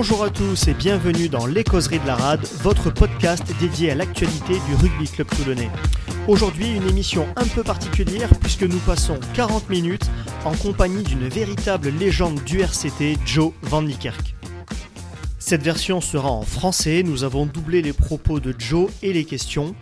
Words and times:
Bonjour 0.00 0.22
à 0.22 0.30
tous 0.30 0.68
et 0.68 0.74
bienvenue 0.74 1.28
dans 1.28 1.44
Les 1.44 1.64
Causeries 1.64 1.98
de 1.98 2.06
la 2.06 2.14
Rade, 2.14 2.46
votre 2.62 2.88
podcast 2.88 3.42
dédié 3.58 3.90
à 3.90 3.96
l'actualité 3.96 4.52
du 4.68 4.76
rugby 4.76 5.08
club 5.08 5.26
toulonnais. 5.26 5.70
Aujourd'hui, 6.28 6.76
une 6.76 6.86
émission 6.86 7.26
un 7.34 7.48
peu 7.48 7.64
particulière 7.64 8.30
puisque 8.38 8.62
nous 8.62 8.78
passons 8.78 9.18
40 9.34 9.68
minutes 9.68 10.08
en 10.44 10.54
compagnie 10.54 11.02
d'une 11.02 11.26
véritable 11.26 11.88
légende 11.88 12.44
du 12.44 12.60
RCT, 12.60 13.16
Joe 13.26 13.52
Van 13.62 13.82
Niekerk. 13.82 14.36
Cette 15.40 15.64
version 15.64 16.00
sera 16.00 16.30
en 16.30 16.42
français, 16.42 17.02
nous 17.02 17.24
avons 17.24 17.46
doublé 17.46 17.82
les 17.82 17.92
propos 17.92 18.38
de 18.38 18.54
Joe 18.56 18.88
et 19.02 19.12
les 19.12 19.24
questions. 19.24 19.74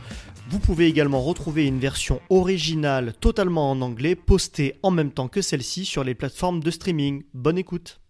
Vous 0.49 0.61
pouvez 0.61 0.87
également 0.87 1.21
retrouver 1.21 1.67
une 1.67 1.79
version 1.79 2.23
originale 2.31 3.13
totalement 3.21 3.71
en 3.71 3.83
anglais 3.83 4.15
postée 4.15 4.79
en 4.83 4.91
même 4.91 5.13
temps 5.13 5.29
que 5.29 5.43
celle-ci 5.43 5.85
sur 5.85 6.05
les 6.05 6.15
plateformes 6.15 6.61
de 6.61 6.71
streaming. 6.71 7.25
Bonne 7.35 7.59
écoute. 7.59 8.01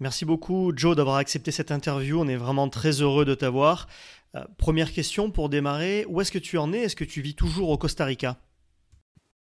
Merci 0.00 0.24
beaucoup 0.24 0.72
Joe 0.74 0.96
d'avoir 0.96 1.16
accepté 1.16 1.50
cette 1.50 1.70
interview, 1.70 2.18
on 2.20 2.26
est 2.28 2.36
vraiment 2.36 2.68
très 2.68 3.02
heureux 3.02 3.24
de 3.26 3.34
t'avoir. 3.34 3.86
Euh, 4.34 4.44
première 4.56 4.92
question 4.92 5.30
pour 5.30 5.48
démarrer, 5.48 6.06
où 6.08 6.20
est-ce 6.20 6.32
que 6.32 6.38
tu 6.38 6.56
en 6.56 6.72
es? 6.72 6.78
Est-ce 6.84 6.96
que 6.96 7.04
tu 7.04 7.20
vis 7.20 7.34
toujours 7.34 7.68
au 7.68 7.76
Costa 7.76 8.04
Rica? 8.06 8.36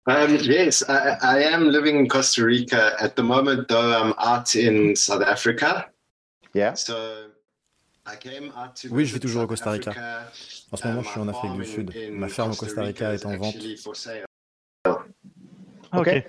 Um, 0.08 0.36
yes, 0.42 0.84
I, 0.88 1.16
I 1.22 1.44
am 1.52 1.68
living 1.70 1.96
in 2.02 2.06
Costa 2.08 2.42
Rica 2.44 2.94
at 2.98 3.10
the 3.10 3.20
moment, 3.20 3.66
though 3.68 3.92
I'm 3.92 4.14
out 4.18 4.54
in 4.56 4.94
South 4.96 5.22
Africa. 5.22 5.90
Yeah. 6.54 6.74
So 6.74 6.94
I 8.06 8.16
came 8.18 8.50
out 8.56 8.74
to 8.82 8.88
Oui, 8.90 9.04
je 9.04 9.12
vis 9.14 9.20
toujours 9.20 9.42
au 9.42 9.46
Costa 9.46 9.70
Rica. 9.70 9.92
En 10.72 10.76
ce 10.76 10.88
moment, 10.88 11.02
Uh, 11.02 11.04
je 11.04 11.10
suis 11.10 11.20
my 11.20 11.24
en 11.24 11.28
Afrique 11.28 11.42
farm 11.50 11.62
du 11.62 11.62
in- 11.62 11.72
Sud. 11.74 12.10
Ma 12.12 12.28
ferme 12.28 12.50
au 12.52 12.54
Costa 12.56 12.82
Rica 12.82 13.12
est 13.12 13.26
en 13.26 13.32
is 13.32 13.36
vente. 13.36 13.56
Ok. 15.92 16.24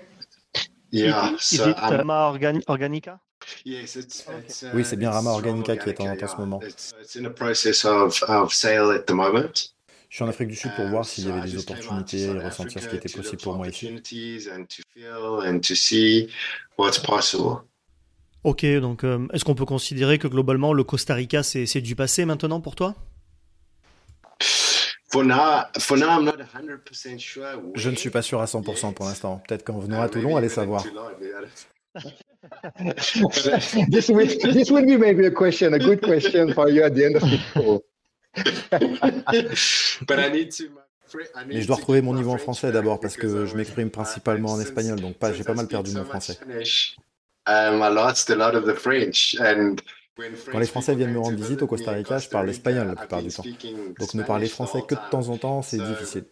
Yeah, 0.92 1.32
Is 1.36 1.56
so 1.56 1.68
it 1.70 1.76
Organi- 1.78 2.62
Organica? 2.66 3.18
Yes, 3.64 3.96
it's, 3.96 4.26
it's, 4.46 4.62
uh, 4.62 4.70
Oui, 4.74 4.84
c'est 4.84 4.96
bien 4.96 5.10
it's 5.10 5.16
Rama 5.16 5.30
Organica 5.30 5.76
qui 5.76 5.90
est 5.90 6.00
en 6.00 6.06
vente 6.06 6.22
en 6.22 6.28
ce 6.28 6.36
moment. 6.36 6.60
It's, 6.62 6.92
it's 7.00 7.16
in 7.16 7.24
a 7.24 7.30
process 7.30 7.84
of, 7.84 8.22
of 8.28 8.52
sale 8.52 8.90
at 8.90 9.02
the 9.06 9.12
moment. 9.12 9.72
Je 10.10 10.16
suis 10.16 10.24
en 10.24 10.28
Afrique 10.28 10.48
du 10.48 10.56
Sud 10.56 10.72
pour 10.74 10.86
voir 10.88 11.04
s'il 11.04 11.24
y 11.24 11.28
So 11.28 11.32
avait 11.32 11.48
des 11.48 11.58
opportunités 11.58 12.22
et 12.22 12.38
ressentir 12.40 12.82
ce 12.82 12.88
qui 12.88 12.96
était 12.96 13.08
possible 13.08 13.40
pour 13.40 13.54
moi 13.54 13.68
ici. 13.68 13.88
Ok, 18.42 18.66
donc 18.80 19.04
euh, 19.04 19.28
est-ce 19.32 19.44
qu'on 19.44 19.54
peut 19.54 19.66
considérer 19.66 20.18
que 20.18 20.26
globalement 20.26 20.72
le 20.72 20.82
Costa 20.82 21.14
Rica 21.14 21.42
c'est 21.44 21.80
du 21.80 21.94
passé 21.94 22.24
maintenant 22.24 22.60
pour 22.60 22.74
toi? 22.74 22.96
For 25.12 25.24
now, 25.24 25.64
for 25.78 25.96
now, 25.96 26.08
I'm 26.08 26.24
not 26.24 26.36
100% 26.38 27.18
sure. 27.18 27.44
Je 27.74 27.90
ne 27.90 27.96
suis 27.96 28.10
pas 28.10 28.22
sûr 28.22 28.40
à 28.40 28.44
100% 28.44 28.94
pour 28.94 29.06
l'instant. 29.06 29.42
Peut-être 29.46 29.64
qu'en 29.64 29.80
venant 29.80 30.00
à 30.00 30.08
Toulon, 30.08 30.36
allez 30.36 30.48
savoir. 30.48 30.84
this 33.88 34.08
will 34.08 34.26
this 34.52 34.70
will 34.70 34.86
be 34.86 34.96
maybe 34.96 35.26
a 35.26 35.30
question, 35.30 35.74
a 35.74 35.78
good 35.78 36.02
question 36.02 36.54
for 36.54 36.68
you 36.70 36.82
at 36.82 36.94
the 36.94 37.04
end 37.04 37.16
of 37.16 37.22
the 37.22 37.38
show. 37.52 37.82
Mais 41.46 41.60
je 41.60 41.66
dois 41.66 41.76
retrouver 41.76 42.02
mon 42.02 42.14
niveau 42.14 42.30
en 42.30 42.38
français 42.38 42.70
d'abord 42.70 43.00
parce 43.00 43.16
que 43.16 43.44
je 43.46 43.56
m'exprime 43.56 43.90
principalement 43.90 44.52
en 44.52 44.60
espagnol, 44.60 45.00
donc 45.00 45.16
pas, 45.16 45.32
j'ai 45.32 45.42
pas 45.42 45.54
mal 45.54 45.66
perdu 45.66 45.92
mon 45.92 46.04
français. 46.04 46.38
Um, 47.46 47.82
I 47.82 47.88
lost 47.88 48.30
a 48.30 48.36
lot 48.36 48.54
of 48.54 48.64
the 48.64 48.74
French. 48.74 49.34
And 49.40 49.82
Quand 50.50 50.58
les 50.58 50.66
Français 50.66 50.94
viennent 50.94 51.12
me 51.12 51.18
rendre 51.18 51.36
visite 51.36 51.62
au 51.62 51.66
Costa 51.66 51.92
Rica, 51.92 52.18
je 52.18 52.28
parle 52.28 52.50
espagnol 52.50 52.88
la 52.88 52.96
plupart 52.96 53.22
du 53.22 53.30
temps. 53.30 53.44
Donc 53.98 54.14
ne 54.14 54.22
parler 54.22 54.48
français 54.48 54.82
que 54.86 54.94
de 54.94 55.10
temps 55.10 55.28
en 55.28 55.36
temps, 55.36 55.62
c'est 55.62 55.78
difficile. 55.78 56.24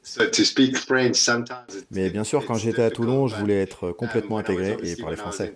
Mais 1.91 2.11
bien 2.11 2.25
sûr, 2.25 2.45
quand 2.47 2.55
j'étais 2.55 2.83
à 2.83 2.91
Toulon, 2.91 3.28
je 3.28 3.36
voulais 3.36 3.61
être 3.61 3.92
complètement 3.92 4.39
intégré 4.39 4.77
et 4.83 4.96
parler 4.96 5.17
français. 5.17 5.55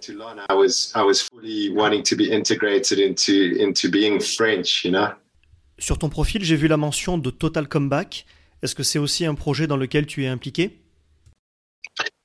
Sur 5.78 5.98
ton 5.98 6.08
profil, 6.08 6.44
j'ai 6.44 6.56
vu 6.56 6.68
la 6.68 6.76
mention 6.76 7.18
de 7.18 7.30
Total 7.30 7.66
Comeback. 7.66 8.26
Est-ce 8.62 8.74
que 8.74 8.84
c'est 8.84 9.00
aussi 9.00 9.26
un 9.26 9.34
projet 9.34 9.66
dans 9.66 9.76
lequel 9.76 10.06
tu 10.06 10.24
es 10.24 10.28
impliqué? 10.28 10.78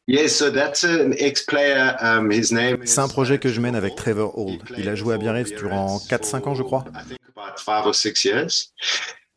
Yeah, 0.10 0.28
so 0.28 0.50
that's 0.50 0.86
an 0.86 1.16
ex-player. 1.20 1.98
Um, 2.00 2.32
his 2.32 2.54
name. 2.54 2.86
C'est 2.86 3.02
un 3.02 3.10
projet 3.10 3.40
que 3.40 3.50
je 3.50 3.60
mène 3.60 3.76
avec 3.76 3.96
Trevor 3.96 4.38
Hall. 4.38 4.58
Il 4.78 4.88
a 4.88 4.96
joué 4.96 5.16
à 5.16 5.18
Biarritz 5.18 5.54
durant 5.54 5.98
4-5 5.98 6.48
ans, 6.48 6.56
je 6.56 6.64
crois. 6.64 6.86
I 6.96 7.04
think 7.06 7.20
about 7.36 7.60
five 7.60 7.86
or 7.86 7.94
six 7.94 8.24
years. 8.24 8.72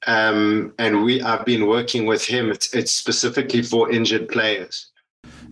Um, 0.07 0.73
and 0.79 1.03
we 1.03 1.19
have 1.21 1.45
been 1.45 1.67
working 1.67 2.07
with 2.07 2.25
him. 2.25 2.53
It's, 2.53 2.73
it's 2.73 2.93
specifically 2.93 3.63
for 3.63 3.91
injured 3.91 4.29
players. 4.29 4.90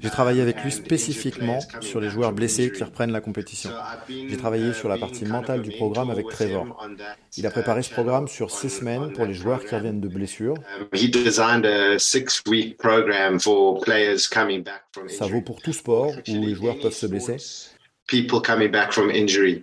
J'ai 0.00 0.10
travaillé 0.10 0.42
avec 0.42 0.62
lui 0.62 0.70
spécifiquement 0.70 1.58
sur 1.80 2.00
les 2.00 2.10
joueurs 2.10 2.32
blessés 2.32 2.70
qui 2.70 2.82
reprennent 2.84 3.12
la 3.12 3.20
compétition. 3.20 3.70
J'ai 4.08 4.36
travaillé 4.36 4.72
sur 4.72 4.88
la 4.88 4.98
partie 4.98 5.24
mentale 5.24 5.62
du 5.62 5.70
programme 5.70 6.10
avec 6.10 6.28
Trevor. 6.28 6.88
Il 7.36 7.46
a 7.46 7.50
préparé 7.50 7.82
ce 7.82 7.90
programme 7.90 8.28
sur 8.28 8.50
6 8.50 8.68
semaines 8.68 9.12
pour 9.12 9.24
les 9.26 9.34
joueurs 9.34 9.64
qui 9.64 9.74
reviennent 9.74 10.00
de 10.00 10.08
blessures. 10.08 10.54
Ça 15.08 15.26
vaut 15.26 15.42
pour 15.42 15.60
tout 15.60 15.72
sport 15.72 16.12
où 16.28 16.32
les 16.32 16.54
joueurs 16.54 16.78
peuvent 16.78 16.92
se 16.92 17.06
blesser. 17.06 17.36
People 18.08 18.40
coming 18.40 18.70
back 18.70 18.92
from 18.92 19.10
injury. 19.10 19.62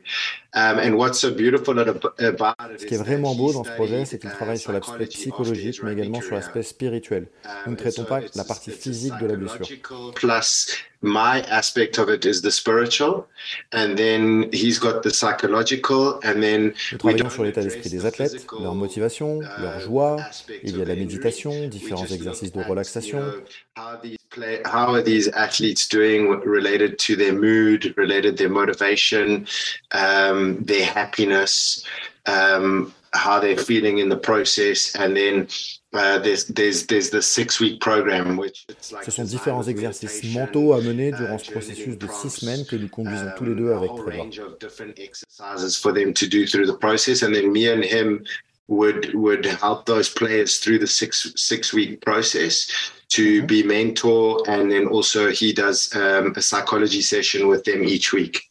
Um, 0.58 0.80
and 0.80 0.96
what's 0.96 1.20
so 1.20 1.32
beautiful 1.32 1.78
about 1.80 2.56
it 2.72 2.80
Ce 2.80 2.86
qui 2.86 2.94
est 2.94 2.98
vraiment 2.98 3.36
beau 3.36 3.52
dans 3.52 3.66
ce 3.66 3.72
projet, 3.72 4.06
c'est 4.06 4.18
qu'il 4.20 4.30
travaille 4.30 4.58
sur 4.58 4.72
l'aspect 4.72 5.06
psychologique, 5.08 5.84
mais 5.84 5.92
également 5.92 6.22
sur 6.22 6.36
l'aspect 6.36 6.64
spirituel. 6.64 7.28
Nous 7.66 7.74
ne 7.74 7.78
traitons 7.78 8.06
pas 8.06 8.22
la 8.36 8.44
partie 8.46 8.72
physique 8.72 9.14
de 9.20 9.26
la 9.26 9.36
blessure. 9.36 9.68
Plus, 10.16 10.68
my 11.02 11.42
aspect 11.50 12.00
of 12.00 12.10
it 12.10 12.24
is 12.24 12.42
the 12.42 12.50
spiritual, 12.50 13.26
and 13.74 13.96
then 13.98 14.48
he's 14.54 14.80
got 14.80 15.02
the 15.02 15.10
psychological, 15.10 16.20
and 16.24 16.40
then 16.40 16.72
Nous 16.94 16.98
travaillons 17.00 17.30
sur 17.30 17.44
l'état 17.44 17.62
d'esprit 17.62 17.90
des 17.90 18.06
athlètes, 18.06 18.48
leur 18.62 18.76
motivation, 18.76 19.42
leur 19.60 19.82
joie. 19.82 20.18
Il 20.64 20.78
y 20.78 20.82
a 20.82 20.86
la 20.86 20.96
méditation, 20.96 21.68
différents 21.68 22.06
exercices 22.06 22.54
de 22.54 22.62
relaxation. 22.62 23.20
How 24.36 24.42
play, 24.42 24.62
how 24.66 24.94
are 24.94 25.02
these 25.02 25.28
athletes 25.30 25.88
doing 25.88 26.28
related 26.42 27.00
to 27.00 27.16
their 27.16 27.34
mood, 27.34 27.94
related 27.98 28.38
to 28.38 28.44
their 28.44 28.54
motivation, 28.54 29.48
um, 29.92 30.64
their 30.64 30.86
happiness, 30.86 31.86
um, 32.26 32.94
how 33.14 33.40
they're 33.40 33.58
feeling 33.58 34.00
in 34.00 34.10
the 34.10 34.18
process, 34.18 34.96
and 34.96 35.16
then 35.16 35.48
uh, 35.94 36.20
there's 36.20 36.46
there's 36.48 36.86
there's 36.88 37.10
the 37.10 37.22
six 37.22 37.62
week 37.62 37.80
program 37.80 38.36
which 38.36 38.66
it's 38.68 38.92
like 38.92 39.06
Ce 39.06 39.12
sont 39.12 39.24
différents 39.24 39.68
exercices 39.70 40.36
mentaux 40.36 40.74
à 40.74 40.82
mener 40.82 41.12
durant 41.12 41.36
uh, 41.36 41.40
ce 41.40 41.52
processus 41.52 41.98
de 41.98 42.08
six 42.08 42.30
semaines 42.30 42.66
que 42.66 42.76
nous 42.76 42.90
conduisons 42.90 43.32
tous 43.38 43.46
les 43.46 43.52
um, 43.52 43.58
deux 43.58 43.72
avec 43.72 43.90
Trevor. 43.96 44.28
Would 48.68 49.14
would 49.14 49.46
help 49.46 49.86
those 49.86 50.10
players 50.10 50.60
through 50.60 50.80
the 50.80 50.88
six 50.88 51.32
six 51.36 51.74
week 51.74 52.02
process 52.02 52.68
to 53.10 53.22
Mhm. 53.42 53.48
be 53.48 53.64
mentor, 53.64 54.42
and 54.48 54.70
then 54.70 54.88
also 54.88 55.30
he 55.30 55.54
does 55.54 55.90
um, 55.94 56.34
a 56.36 56.42
psychology 56.42 57.02
session 57.02 57.48
with 57.48 57.64
them 57.64 57.84
each 57.84 58.12
week 58.14 58.50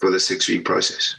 for 0.00 0.10
the 0.10 0.18
six 0.18 0.48
week 0.48 0.64
process. 0.64 1.16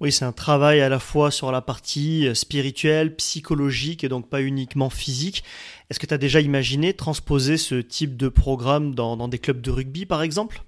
Oui, 0.00 0.12
c'est 0.12 0.24
un 0.24 0.32
travail 0.32 0.80
à 0.80 0.88
la 0.88 0.98
fois 0.98 1.30
sur 1.30 1.50
la 1.50 1.62
partie 1.62 2.26
euh, 2.28 2.34
spirituelle, 2.34 3.14
psychologique 3.16 4.04
et 4.04 4.08
donc 4.08 4.28
pas 4.28 4.42
uniquement 4.42 4.90
physique. 4.90 5.44
Est-ce 5.88 5.98
que 5.98 6.06
tu 6.06 6.14
as 6.14 6.18
déjà 6.18 6.40
imaginé 6.40 6.94
transposer 6.94 7.56
ce 7.56 7.76
type 7.76 8.16
de 8.16 8.28
programme 8.28 8.94
dans, 8.94 9.16
dans 9.16 9.28
des 9.28 9.38
clubs 9.38 9.60
de 9.60 9.70
rugby 9.70 10.04
par 10.04 10.22
exemple? 10.22 10.62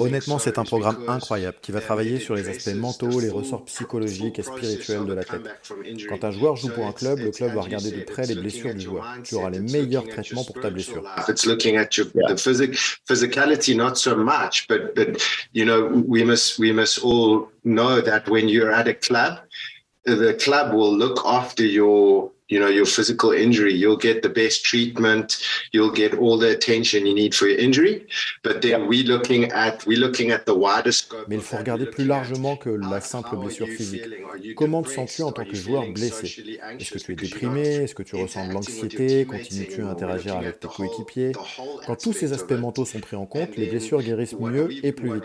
Honnêtement, 0.00 0.38
so 0.38 0.38
c'est 0.40 0.58
un 0.58 0.64
programme 0.64 0.96
because, 0.96 1.08
incroyable 1.08 1.56
qui 1.62 1.70
va 1.70 1.80
travailler 1.80 2.18
sur 2.18 2.34
les 2.34 2.48
aspects 2.48 2.74
the 2.74 2.74
mentaux, 2.74 3.20
les 3.20 3.30
ressorts 3.30 3.64
psychologiques 3.66 4.40
et 4.40 4.42
spirituels 4.42 5.02
of 5.02 5.06
de 5.06 5.14
from 5.62 5.82
injury. 5.86 6.08
Quand 6.08 6.24
un 6.24 6.32
joueur 6.32 6.56
joue 6.56 6.70
pour 6.70 6.84
un 6.84 6.92
club, 6.92 7.20
le 7.20 7.30
club 7.30 7.54
va 7.54 7.60
regarder 7.60 7.92
de 7.92 8.00
près 8.02 8.26
les 8.26 8.34
blessures 8.34 8.70
at 8.70 8.74
du 8.74 8.80
joueur. 8.80 9.04
Tu 9.22 9.36
auras 9.36 9.50
les 9.50 9.60
meilleurs 9.60 10.04
traitements 10.08 10.42
your 10.42 10.44
pour 10.44 10.60
ta 10.60 10.70
blessure. 10.70 11.02
life. 11.02 11.28
It's 11.28 11.46
looking 11.46 11.76
at 11.76 11.96
your 11.96 12.08
the 12.28 12.36
physic 12.36 12.74
physicality 13.08 13.76
not 13.76 13.94
so 13.96 14.16
much, 14.16 14.66
but 14.68 14.96
but 14.96 15.22
you 15.52 15.64
know 15.64 15.88
we 16.08 16.24
must 16.24 16.58
we 16.58 16.72
must 16.72 16.98
all 17.04 17.48
know 17.64 18.00
that 18.00 18.28
when 18.28 18.48
you're 18.48 18.72
at 18.72 18.88
a 18.88 18.94
club, 18.94 19.38
the 20.04 20.34
club 20.34 20.74
will 20.74 20.92
look 20.92 21.20
after 21.24 21.64
your 21.64 22.32
you 22.48 22.58
know 22.58 22.68
your 22.68 22.86
physical 22.86 23.32
injury. 23.32 23.74
You'll 23.74 23.98
get 23.98 24.22
the 24.22 24.28
best 24.28 24.64
treatment. 24.64 25.38
You'll 25.72 25.92
get 25.92 26.14
all 26.18 26.38
the 26.38 26.50
attention 26.50 27.06
you 27.06 27.14
need 27.14 27.34
for 27.34 27.46
your 27.48 27.58
injury. 27.58 28.06
But 28.42 28.60
then 28.62 28.86
we 28.88 29.02
looking 29.02 29.50
at 29.52 29.84
we 29.86 29.96
looking 29.96 30.30
at 30.30 30.44
the 30.46 30.54
wider 30.54 30.92
scope 30.92 31.26
Mais 31.28 31.36
il 31.36 31.42
faut 31.42 31.56
regarder 31.58 31.86
plus 31.86 32.04
largement 32.04 32.56
que 32.56 32.70
la 32.70 33.00
simple 33.00 33.36
blessure 33.36 33.68
physique. 33.68 34.02
Comment 34.56 34.82
te 34.82 34.90
sens-tu 34.90 35.22
en 35.22 35.32
tant 35.32 35.44
que 35.44 35.54
joueur 35.54 35.84
blessé? 35.92 36.26
Est-ce 36.78 36.90
que 36.92 36.98
tu 36.98 37.12
es 37.12 37.16
déprimé? 37.16 37.62
Est-ce 37.84 37.94
que 37.94 38.02
tu 38.02 38.16
ressens 38.16 38.48
de 38.48 38.52
l'anxiété? 38.54 39.24
Continues-tu 39.26 39.82
à 39.82 39.88
interagir 39.88 40.36
avec 40.36 40.60
tes 40.60 40.68
coéquipiers? 40.68 41.32
Quand 41.86 41.96
tous 41.96 42.12
ces 42.12 42.32
aspects 42.32 42.52
mentaux 42.52 42.84
sont 42.84 43.00
pris 43.00 43.16
en 43.16 43.26
compte, 43.26 43.56
les 43.56 43.66
blessures 43.66 44.02
guérissent 44.02 44.34
mieux 44.38 44.66
we've- 44.68 44.80
et 44.84 44.92
plus 44.92 45.12
vite. 45.14 45.24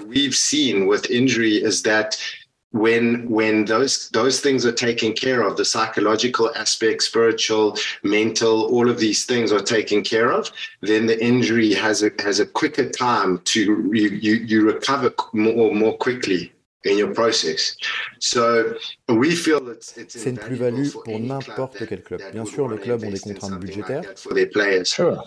When 2.74 3.30
when 3.30 3.66
those 3.66 4.10
those 4.10 4.40
things 4.40 4.66
are 4.66 4.72
taken 4.72 5.14
care 5.14 5.44
of 5.44 5.58
the 5.58 5.64
psychological 5.64 6.52
aspect 6.56 7.04
spiritual 7.04 7.78
mental 8.02 8.64
all 8.64 8.90
of 8.90 9.00
these 9.00 9.26
things 9.26 9.52
are 9.52 9.62
taken 9.62 10.02
care 10.04 10.32
of 10.32 10.50
then 10.82 11.06
the 11.06 11.24
injury 11.24 11.72
has 11.72 12.02
a 12.02 12.10
has 12.20 12.40
a 12.40 12.46
quicker 12.48 12.90
time 12.90 13.40
to 13.46 13.90
you 13.94 14.10
you, 14.10 14.34
you 14.34 14.66
recover 14.66 15.14
more 15.34 15.74
more 15.74 15.96
quickly 15.98 16.52
in 16.86 16.98
your 16.98 17.14
process. 17.14 17.76
So 18.20 18.76
we 19.10 19.36
feel 19.36 19.68
it's, 19.70 19.98
it's 19.98 20.16
C'est 20.18 20.30
une 20.30 20.38
plus-value 20.38 20.90
pour 21.04 21.20
n'importe 21.20 21.86
quel 21.88 22.04
club. 22.04 22.22
Bien 22.32 22.46
sûr, 22.46 22.70
les 22.70 22.78
clubs 22.78 23.04
ont 23.04 23.12
des 23.12 23.20
contraintes 23.20 23.60
budgétaires. 23.60 24.04
For 24.16 24.34
their 24.34 24.50
players. 24.50 24.86
Sure. 24.86 25.18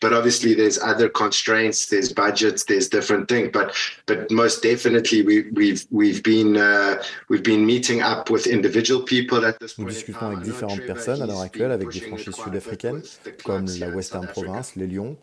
But 0.00 0.12
obviously, 0.12 0.54
there's 0.54 0.78
other 0.78 1.08
constraints. 1.08 1.86
There's 1.88 2.12
budgets. 2.12 2.64
There's 2.64 2.88
different 2.88 3.28
things. 3.28 3.50
But 3.52 3.72
but 4.06 4.30
most 4.30 4.62
definitely, 4.62 5.22
we, 5.22 5.50
we've 5.52 5.84
we've 5.90 6.22
been 6.22 6.56
uh, 6.56 7.02
we've 7.28 7.44
been 7.44 7.64
meeting 7.64 8.02
up 8.02 8.30
with 8.30 8.46
individual 8.46 9.02
people 9.02 9.44
at 9.44 9.58
this 9.60 9.78
Nous 9.78 9.86
discutons 9.86 10.26
avec 10.26 10.40
différentes 10.40 10.84
personnes 10.86 11.22
à 11.22 11.26
l'heure 11.26 11.40
actuelle, 11.40 11.70
avec 11.70 11.88
des 11.90 12.00
franchises 12.00 12.34
sud-africaines, 12.34 13.02
comme 13.44 13.66
la 13.78 13.88
Western. 13.90 14.24
Province, 14.34 14.76
les 14.76 14.86
Lions. 14.86 15.16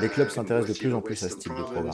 Les 0.00 0.08
clubs 0.08 0.28
Um, 0.28 0.34
s'intéressent 0.34 0.74
de 0.74 0.78
plus 0.78 0.94
en 0.94 1.00
plus 1.00 1.22
à 1.22 1.28
ce 1.28 1.36
type 1.36 1.54
de 1.56 1.62
programme. 1.62 1.92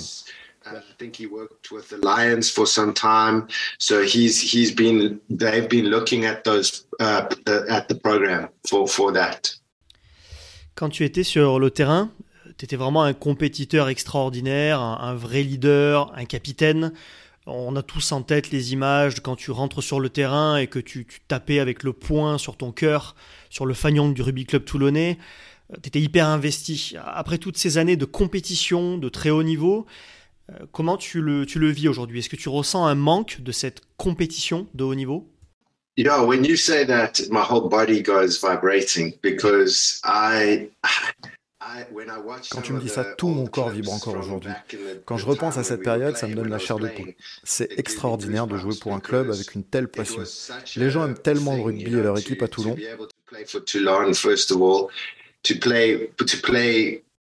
I 0.67 0.81
think 0.99 1.17
he 1.17 1.27
worked 1.27 1.71
with 1.71 1.89
the 1.91 1.99
Lions 1.99 2.51
for 2.51 2.67
some 2.67 2.95
time, 2.95 3.49
so 3.79 4.03
he's 4.03 4.41
he's 4.41 4.75
been 4.75 5.21
they've 5.29 5.69
been 5.69 5.91
looking 5.91 6.25
at 6.25 6.45
those 6.45 6.87
uh, 7.01 7.29
the, 7.45 7.67
at 7.69 7.89
the 7.89 7.95
program 7.95 8.49
for 8.67 8.89
for 8.89 9.13
that. 9.13 9.59
Quand 10.75 10.89
tu 10.89 11.05
étais 11.05 11.23
sur 11.23 11.61
le 11.61 11.71
terrain, 11.71 12.11
tu 12.57 12.65
étais 12.65 12.77
vraiment 12.77 13.03
un 13.03 13.13
compétiteur 13.13 13.89
extraordinaire, 13.89 14.81
un, 14.81 15.15
vrai 15.15 15.43
leader, 15.43 16.13
un 16.17 16.25
capitaine. 16.25 16.93
On 17.47 17.77
a 17.77 17.83
tous 17.83 18.13
en 18.13 18.23
tête 18.23 18.51
les 18.51 18.73
images 18.73 19.15
de 19.15 19.21
quand 19.21 19.37
tu 19.37 19.51
rentres 19.51 19.83
sur 19.83 20.01
le 20.01 20.09
terrain 20.09 20.57
et 20.57 20.67
que 20.67 20.79
tu, 20.79 21.07
tapais 21.29 21.61
avec 21.61 21.83
le 21.83 21.93
poing 21.93 22.39
sur 22.39 22.57
ton 22.57 22.73
cœur, 22.73 23.15
sur 23.51 23.67
le 23.67 23.75
fanion 23.75 24.09
du 24.09 24.23
rugby 24.23 24.47
club 24.47 24.65
toulonnais. 24.65 25.19
Tu 25.83 25.89
étais 25.89 26.01
hyper 26.01 26.27
investi. 26.27 26.95
Après 27.05 27.39
toutes 27.39 27.59
ces 27.59 27.79
années 27.79 27.97
de 27.97 28.05
compétition 28.05 28.99
de 28.99 29.09
très 29.09 29.31
haut 29.31 29.43
niveau, 29.43 29.87
comment 30.73 30.97
tu 30.97 31.21
le, 31.21 31.47
tu 31.47 31.59
le 31.59 31.71
vis 31.71 31.89
aujourd'hui? 31.89 32.19
Est-ce 32.19 32.29
que 32.29 32.37
tu 32.37 32.49
ressens 32.49 32.85
un 32.87 32.95
manque 32.95 33.41
de 33.41 33.53
cette 33.53 33.81
compétition 33.97 34.67
de 34.75 34.85
haut 34.85 34.95
niveau? 34.95 35.31
Yeah, 35.97 36.25
when 36.25 36.45
you 36.45 36.57
say 36.57 36.85
that, 36.87 37.13
my 37.31 37.41
whole 37.49 37.69
body 37.69 38.03
goes 38.03 38.41
vibrating 38.41 39.15
because 39.23 40.01
I. 40.05 40.69
I 41.61 41.85
when 41.93 42.09
I 42.09 42.19
watch 42.19 42.51
Quand 42.51 42.61
tu 42.63 42.73
me 42.73 42.81
dis 42.81 42.89
ça, 42.89 43.05
tout 43.05 43.29
mon 43.29 43.47
corps 43.47 43.71
vibre 43.71 43.93
encore 43.93 44.17
aujourd'hui. 44.17 44.51
Quand 45.07 45.17
je 45.17 45.25
repense 45.25 45.57
à 45.57 45.63
cette 45.63 45.83
période, 45.83 46.17
ça 46.17 46.27
me 46.27 46.35
donne 46.35 46.49
when 46.49 46.51
la 46.51 46.59
chair 46.59 46.79
de 46.79 46.89
poule. 46.89 47.15
C'est 47.43 47.79
extraordinaire 47.79 48.47
de 48.47 48.59
jouer 48.59 48.75
pour 48.79 48.93
un 48.93 49.01
club 49.01 49.31
avec 49.31 49.55
une 49.55 49.65
telle 49.65 49.89
such 50.27 50.77
Les 50.77 50.91
gens 50.91 51.03
a 51.03 51.07
aiment 51.07 51.17
tellement 51.19 51.57
le 51.57 51.63
rugby 51.63 51.93
you 51.93 51.99
et 51.99 52.03
leur 52.03 52.19
équipe 52.19 52.41
to- 52.41 52.45
à 52.45 52.49
Toulon. 52.49 52.77
To 55.47 55.55
play 55.61 56.11
to 56.17 56.25
to 56.25 56.37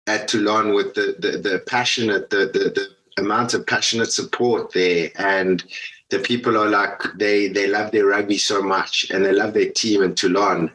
at 0.07 0.25
Toulon 0.25 0.73
with 0.73 0.93
the 0.93 1.15
the, 1.19 1.37
the 1.41 1.57
passionate 1.65 2.29
the, 2.29 2.49
the 2.51 2.69
the 2.73 2.96
amount 3.17 3.53
of 3.53 3.65
passionate 3.65 4.11
support 4.11 4.71
there 4.73 5.09
and 5.17 5.63
the 6.09 6.19
people 6.19 6.57
are 6.57 6.69
like 6.69 7.01
they 7.15 7.47
they 7.47 7.67
love 7.67 7.91
their 7.91 8.05
rugby 8.05 8.37
so 8.37 8.61
much 8.61 9.09
and 9.11 9.25
they 9.25 9.31
love 9.31 9.53
their 9.53 9.71
team 9.71 10.03
in 10.03 10.15
Toulon 10.15 10.71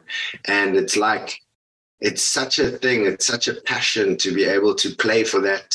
and 0.47 0.77
it's 0.77 0.97
like 0.97 1.41
it's 2.00 2.23
such 2.23 2.59
a 2.59 2.71
thing 2.71 3.06
it's 3.06 3.27
such 3.27 3.49
a 3.49 3.55
passion 3.55 4.17
to 4.17 4.33
be 4.33 4.44
able 4.44 4.75
to 4.75 4.94
play 4.97 5.25
for 5.25 5.41
that 5.41 5.75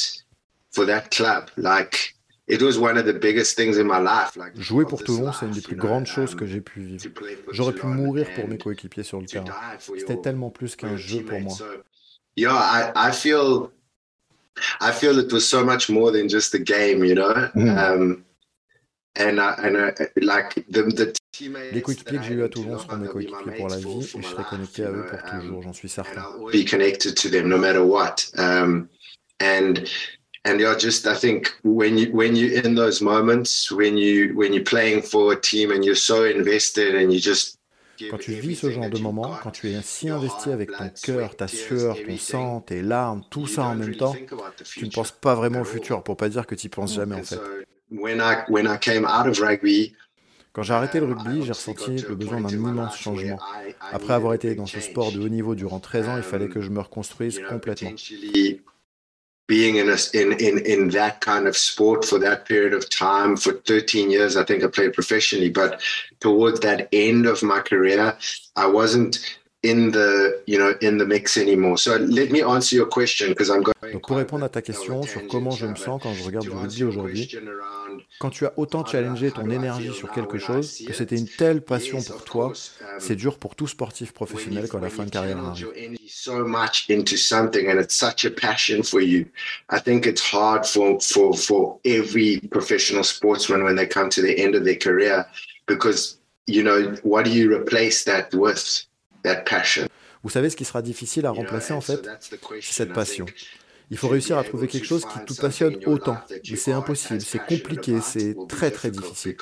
for 0.72 0.86
that 0.86 1.10
club 1.12 1.50
like 1.58 2.14
it 2.48 2.62
was 2.62 2.80
one 2.80 2.98
of 2.98 3.06
the 3.06 3.14
biggest 3.14 3.56
things 3.56 3.78
in 3.78 3.88
my 3.88 3.98
life 3.98 4.36
like 4.38 4.56
Jouer 4.56 4.86
pour 4.86 5.04
Toulon, 5.04 5.32
c'est 5.34 5.46
une 5.46 5.52
des 5.52 5.62
plus 5.62 5.76
grandes 5.76 6.08
choses 6.08 6.34
um, 6.34 6.40
que 6.40 6.46
j'ai 6.46 6.62
pu 6.62 6.82
vivre. 6.82 7.04
to 7.04 7.10
play 7.10 7.36
for 7.36 7.54
J'aurais 7.54 7.74
pu 7.74 7.88
mourir 7.88 8.28
pour 8.36 8.48
mes 8.48 8.58
coéquipiers 8.58 9.04
sur 9.04 9.20
le 9.20 9.26
terrain. 9.26 9.46
C'était 9.80 10.22
tellement 10.22 10.50
plus 10.50 10.76
qu'un 10.76 10.96
jeu 10.96 11.24
pour 11.24 11.42
moi. 11.42 11.54
Yeah, 12.38 12.54
I, 12.54 12.92
I 12.96 13.12
feel 13.12 13.72
I 14.82 14.92
feel 14.92 15.20
it 15.20 15.32
was 15.32 15.48
so 15.48 15.64
much 15.64 15.90
more 15.90 16.12
than 16.12 16.28
just 16.30 16.54
a 16.54 16.60
game, 16.60 17.04
you 17.04 17.16
know. 17.16 17.34
Mhm. 17.56 17.78
Um, 17.78 18.26
and 19.16 19.40
I, 19.40 19.54
and 19.64 19.78
I, 19.78 19.94
like 20.22 20.54
the, 20.70 20.84
the 20.84 21.16
teammates 21.32 21.74
Les 21.74 21.82
coéquipiers 21.82 22.18
que 22.20 22.24
j'ai 22.24 22.34
eu 22.36 22.44
à 22.44 22.50
Toulon 22.50 22.78
seront 22.78 22.98
mes 22.98 23.08
coéquipiers 23.08 23.58
pour 23.58 23.68
la 23.70 23.78
vie 23.78 24.00
et 24.00 24.22
je 24.22 24.28
serai 24.28 24.44
connecté 24.50 24.84
à 24.84 24.92
eux 24.92 25.06
pour 25.10 25.20
um, 25.34 25.42
toujours, 25.42 25.64
j'en 25.64 25.74
suis 25.74 25.90
certain. 25.90 26.24
Be 26.52 26.64
connected 26.66 27.16
to 27.16 27.30
them 27.30 27.50
no 27.50 27.58
matter 27.58 27.84
what. 27.84 28.30
Um, 28.38 28.90
and 29.40 29.90
and 30.46 30.60
you're 30.60 30.78
just 30.78 31.06
I 31.08 31.16
think 31.16 31.54
when 31.64 31.98
you 31.98 32.12
when 32.12 32.36
you're 32.36 32.64
in 32.64 32.76
those 32.76 33.02
moments 33.02 33.72
when 33.72 33.98
you 33.98 34.34
when 34.36 34.54
you're 34.54 34.64
playing 34.64 35.02
for 35.02 35.34
a 35.34 35.36
team 35.36 35.72
and 35.72 35.84
you're 35.84 35.96
so 35.96 36.24
invested 36.26 36.96
and 36.96 37.12
you 37.12 37.20
just 37.20 37.57
Quand 38.10 38.18
tu 38.18 38.34
vis 38.34 38.56
ce 38.56 38.70
genre 38.70 38.90
de 38.90 39.00
moment, 39.00 39.38
quand 39.44 39.52
tu 39.52 39.70
es 39.70 39.82
si 39.82 40.10
investi 40.10 40.52
avec 40.52 40.72
ton 40.72 40.90
cœur, 41.04 41.36
ta 41.36 41.48
sueur, 41.48 41.98
ton 42.06 42.18
sang, 42.18 42.62
tes 42.62 42.82
larmes, 42.82 43.22
tout 43.30 43.48
ça 43.48 43.66
en 43.66 43.76
même 43.76 43.96
temps, 43.96 44.16
tu 44.64 44.86
ne 44.86 44.92
penses 44.92 45.12
pas 45.12 45.36
vraiment 45.36 45.62
au 45.62 45.66
futur, 45.66 46.04
pour 46.04 46.18
pas 46.18 46.30
dire 46.30 46.46
que 46.46 46.56
tu 46.56 46.68
y 46.68 46.70
penses 46.70 46.96
jamais 46.96 47.16
en 47.16 47.24
fait. 47.24 47.40
Quand 50.58 50.64
j'ai 50.64 50.74
arrêté 50.74 51.00
le 51.00 51.06
um, 51.06 51.12
I 51.12 51.14
rugby, 51.14 51.46
j'ai 51.46 51.52
ressenti 51.52 51.98
le 51.98 52.16
besoin 52.16 52.42
d'un 52.42 52.50
immense 52.50 52.98
changement. 52.98 53.38
Après 53.92 54.14
avoir 54.14 54.34
été 54.34 54.56
dans 54.56 54.66
ce 54.66 54.80
sport 54.80 55.12
de 55.12 55.20
haut 55.20 55.30
niveau 55.30 55.54
durant 55.54 55.80
13 55.80 56.10
ans, 56.10 56.18
il 56.18 56.24
fallait 56.24 56.50
que 56.50 56.62
je 56.62 56.72
me 56.72 56.80
reconstruise 56.80 57.40
complètement. 57.48 57.92
Being 59.48 59.78
in, 59.78 59.90
a, 59.90 59.98
in 60.14 60.34
in 60.34 60.60
in 60.66 60.90
that 60.90 61.22
kind 61.22 61.48
of 61.48 61.56
sport 61.56 62.04
for 62.06 62.20
that 62.20 62.46
period 62.46 62.74
of 62.74 62.90
time 62.90 63.38
for 63.38 63.54
13 63.54 64.12
years 64.12 64.36
i 64.36 64.44
think 64.44 64.64
i 64.64 64.68
played 64.68 64.94
professionally 64.94 65.50
but 65.50 65.82
towards 66.20 66.60
that 66.60 66.90
end 66.92 67.26
of 67.26 67.42
my 67.42 67.60
career 67.60 68.16
i 68.56 68.68
wasn't 68.68 69.38
in 69.70 69.92
the 69.92 70.42
you 70.48 70.58
know 70.58 70.74
in 70.82 70.98
the 70.98 71.06
mix 71.06 71.38
anymore 71.38 71.78
so 71.78 71.98
let 71.98 72.32
me 72.32 72.42
answer 72.42 72.76
your 72.76 72.88
question 72.88 73.30
because 73.30 73.50
i'm 73.50 73.62
going 73.62 73.78
Donc 73.94 74.08
pour 74.08 74.18
répondre 74.18 74.44
à 74.44 74.50
ta 74.50 74.62
question 74.62 75.04
sur 75.04 75.28
comment 75.28 75.52
je 75.52 75.66
me 75.66 75.76
sens 75.76 76.00
quand 76.02 76.14
je 76.14 76.24
regarde 76.24 76.46
du 76.46 76.52
rugby 76.52 76.84
aujourd'hui, 76.84 77.30
quand 78.20 78.30
tu 78.30 78.46
as 78.46 78.54
autant 78.58 78.86
challengé 78.86 79.32
ton 79.32 79.50
énergie 79.50 79.94
sur 79.94 80.12
quelque 80.12 80.38
chose, 80.38 80.84
que 80.86 80.94
c'était 80.94 81.18
une 81.18 81.28
telle 81.28 81.62
passion 81.62 82.02
pour 82.02 82.24
toi, 82.24 82.54
c'est 83.00 83.16
dur 83.16 83.38
pour 83.38 83.56
tout 83.56 83.68
sportif 83.68 84.12
professionnel 84.12 84.68
quand 84.70 84.80
la 84.80 84.90
fin 84.90 85.06
de 85.06 85.10
carrière 85.10 85.38
arrive. 85.40 85.68
so 86.08 86.46
much 86.46 86.90
into 86.90 87.18
something 87.18 87.70
and 87.70 87.80
it's 87.80 87.96
such 87.96 88.26
a 88.26 88.32
passion 88.32 88.82
for 88.82 89.02
you. 89.02 89.26
I 89.70 89.80
think 89.80 90.06
it's 90.06 90.22
hard 90.22 90.66
for 90.66 91.00
for 91.02 91.36
for 91.36 91.80
every 91.84 92.40
professional 92.50 93.04
sportsman 93.04 93.64
when 93.64 93.76
they 93.76 93.88
come 93.88 94.10
to 94.12 94.22
the 94.22 94.34
end 94.38 94.56
of 94.56 94.64
their 94.64 94.78
career 94.78 95.26
because 95.66 96.18
you 96.46 96.64
know 96.64 96.96
what 97.04 97.26
do 97.26 97.32
you 97.32 97.54
replace 97.54 98.06
that 98.06 98.34
with? 98.34 98.88
That 99.28 99.44
passion. 99.44 99.88
Vous 100.24 100.30
savez 100.30 100.50
ce 100.50 100.56
qui 100.56 100.66
sera 100.66 100.82
difficile 100.82 101.26
à 101.26 101.32
remplacer 101.32 101.74
en 101.74 101.82
fait? 101.82 102.00
C'est 102.62 102.74
cette 102.74 102.94
passion. 102.94 103.26
Il 103.90 103.98
faut 103.98 104.10
réussir 104.10 104.38
à 104.38 104.44
trouver 104.44 104.68
quelque 104.68 104.86
chose 104.86 105.06
qui 105.06 105.34
te 105.34 105.40
passionne 105.40 105.78
autant? 105.86 106.18
Mais 106.50 106.58
c'est 106.58 106.74
impossible, 106.74 107.22
c'est 107.22 107.46
compliqué, 107.46 108.00
c'est 108.02 108.36
très 108.50 108.70
très 108.72 108.92
difficile. 108.92 109.38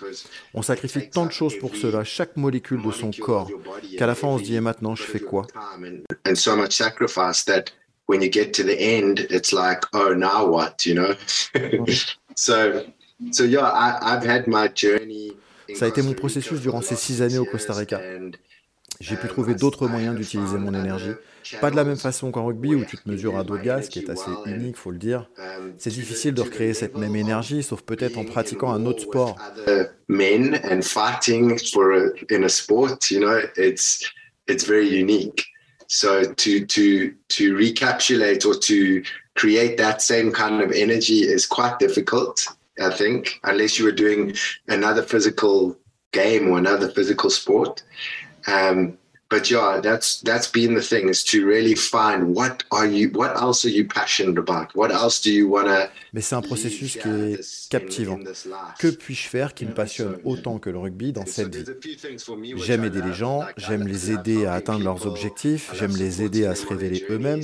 On 0.54 0.62
sacrifie 0.62 1.10
tant 1.10 1.25
de 1.25 1.32
choses 1.32 1.58
pour 1.58 1.75
cela, 1.75 2.04
chaque 2.04 2.38
molécule 2.38 2.84
de 2.84 2.92
son 2.92 3.10
corps, 3.12 3.50
qu'à 3.98 4.06
la 4.06 4.13
fin 4.13 4.27
on 4.27 4.38
se 4.38 4.44
dit 4.44 4.56
et 4.56 4.62
maintenant 4.62 4.96
je 4.96 5.04
fais 5.04 5.20
quoi? 5.20 5.48
Ça 15.74 15.86
a 15.86 15.88
été 15.88 16.01
mon 16.04 16.13
processus 16.13 16.60
durant 16.62 16.82
ces 16.82 16.96
six 16.96 17.22
années 17.24 17.39
au 17.39 17.46
Costa 17.46 17.74
Rica. 17.74 18.00
J'ai 19.00 19.16
pu 19.16 19.28
trouver 19.28 19.56
d'autres 19.56 19.88
moyens 19.88 20.16
d'utiliser 20.16 20.58
mon 20.58 20.74
énergie. 20.74 21.12
Pas 21.62 21.70
de 21.70 21.75
la 21.75 21.84
même 21.84 21.98
façon 21.98 22.32
qu'en 22.32 22.46
rugby 22.46 22.74
où 22.75 22.86
tu 22.86 22.98
te 22.98 23.08
mesures 23.10 23.38
à 23.38 23.44
dos 23.44 23.58
de 23.58 23.64
gaz, 23.64 23.90
qui 23.90 24.00
est 24.00 24.10
assez 24.10 24.32
unique, 24.46 24.78
faut 24.78 24.92
le 24.92 24.98
dire. 24.98 25.30
C'est 25.78 25.92
difficile 25.92 26.34
de 26.34 26.42
recréer 26.42 26.74
cette 26.74 26.98
même 26.98 27.16
énergie, 27.16 27.64
sauf 27.64 27.82
peut-être 27.82 28.18
en 28.18 28.25
pratiquant 28.25 28.72
un 28.74 28.86
autre 28.86 29.02
sport. 29.02 29.36
it's 34.48 34.64
very 34.64 34.88
unique. 34.88 35.46
So 35.88 36.34
to 36.34 36.66
to 36.66 37.14
to 37.30 37.56
recapitulate 37.56 38.46
or 38.46 38.56
to 38.56 39.04
create 39.36 39.78
that 39.78 40.02
same 40.02 40.32
kind 40.32 40.62
of 40.62 40.72
energy 40.72 41.22
is 41.22 41.46
quite 41.46 41.78
difficult, 41.80 42.46
I 42.80 42.90
think, 42.90 43.40
unless 43.44 43.78
you 43.78 43.86
were 43.86 43.92
doing 43.92 44.36
another 44.68 45.04
physical 45.04 45.78
game 46.12 46.50
or 46.50 46.58
another 46.58 46.90
physical 46.90 47.30
sport. 47.30 47.84
Um, 48.48 48.98
but 49.30 49.50
yeah, 49.50 49.80
that's 49.82 50.22
that's 50.22 50.48
been 50.48 50.75
the 50.75 50.82
thing 50.82 51.10
is 51.10 51.24
to 51.25 51.46
really 51.46 51.75
find 51.75 52.36
what 52.36 52.64
are 52.72 52.86
you, 52.86 53.10
what 53.10 53.36
else 53.36 53.66
are 53.66 53.70
you 53.70 53.88
passionate 53.88 54.38
about, 54.38 54.75
what 54.75 54.92
else 54.92 55.20
do 55.22 55.32
you 55.32 55.48
want 55.48 55.68
to 55.68 55.90
Mais 56.14 56.22
c'est 56.22 56.36
un 56.36 56.42
processus 56.42 56.98
qui 56.98 57.10
est 57.10 57.70
captivant. 57.70 58.20
Que 58.80 58.88
puis-je 58.88 59.28
faire 59.28 59.54
qui 59.54 59.66
me 59.66 59.74
passionne 59.74 60.18
autant 60.24 60.60
que 60.60 60.70
le 60.70 60.78
rugby 60.78 61.12
dans 61.12 61.25
cette 61.25 61.56
vie? 61.56 61.66
J'aime 62.58 62.86
aider 62.86 63.02
les 63.02 63.14
gens, 63.14 63.44
j'aime 63.58 63.88
les 63.88 64.12
aider 64.12 64.46
à 64.46 64.54
atteindre 64.54 64.84
leurs 64.84 65.06
objectifs, 65.08 65.72
j'aime 65.74 65.96
les 65.96 66.22
aider 66.22 66.46
à 66.46 66.56
se 66.56 66.68
révéler 66.68 67.06
eux-mêmes, 67.10 67.44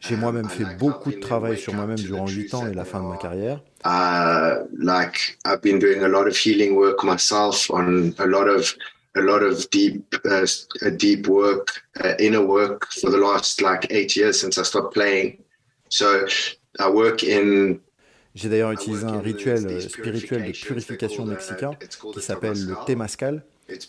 J'ai 0.00 0.16
moi-même 0.16 0.48
fait 0.48 0.64
beaucoup 0.78 1.10
de 1.10 1.20
travail 1.20 1.58
sur 1.58 1.74
moi-même 1.74 1.98
durant 1.98 2.26
8 2.26 2.54
ans 2.54 2.66
et 2.66 2.72
la 2.72 2.86
fin 2.86 3.02
de 3.02 3.08
ma 3.08 3.18
carrière. 3.18 3.60
Uh, 3.84 4.64
like 4.78 5.38
I've 5.44 5.60
been 5.60 5.78
doing 5.78 6.02
a 6.02 6.08
lot 6.08 6.26
of 6.26 6.34
healing 6.34 6.74
work 6.74 7.04
myself 7.04 7.70
on 7.70 8.12
a 8.18 8.26
lot 8.26 8.46
of 8.46 8.74
a 9.16 9.20
lot 9.20 9.42
of 9.42 9.68
deep 9.70 10.14
uh, 10.24 10.46
deep 10.96 11.26
work 11.26 11.82
uh, 12.02 12.14
inner 12.18 12.44
work 12.44 12.86
for 12.92 13.10
the 13.10 13.18
last 13.18 13.60
like 13.60 13.86
eight 13.90 14.16
years 14.16 14.40
since 14.40 14.58
I 14.58 14.62
stopped 14.62 14.94
playing. 14.94 15.42
So 15.88 16.26
I 16.78 16.88
work 16.88 17.24
in 17.24 17.80
j'ai 18.34 18.48
d'ailleurs 18.48 18.70
utilisé 18.70 19.04
un 19.04 19.18
rituel 19.18 19.66
euh, 19.66 19.80
spirituel 19.80 20.46
de 20.46 20.52
purification 20.52 21.26
mexicain 21.26 21.72
qui 22.14 22.20
s'appelle 22.20 22.64
le 22.64 22.76
Temascal. 22.86 23.44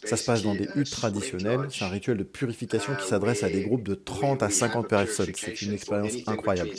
Ça 0.05 0.17
se 0.17 0.25
passe 0.25 0.43
dans 0.43 0.55
des 0.55 0.67
huttes 0.75 0.91
traditionnelles. 0.91 1.67
C'est 1.71 1.85
un 1.85 1.89
rituel 1.89 2.17
de 2.17 2.23
purification 2.23 2.95
qui 2.95 3.07
s'adresse 3.07 3.43
à 3.43 3.49
des 3.49 3.63
groupes 3.63 3.83
de 3.83 3.95
30 3.95 4.43
à 4.43 4.49
50 4.49 4.87
personnes. 4.87 5.31
C'est 5.35 5.61
une 5.61 5.73
expérience 5.73 6.13
incroyable. 6.27 6.71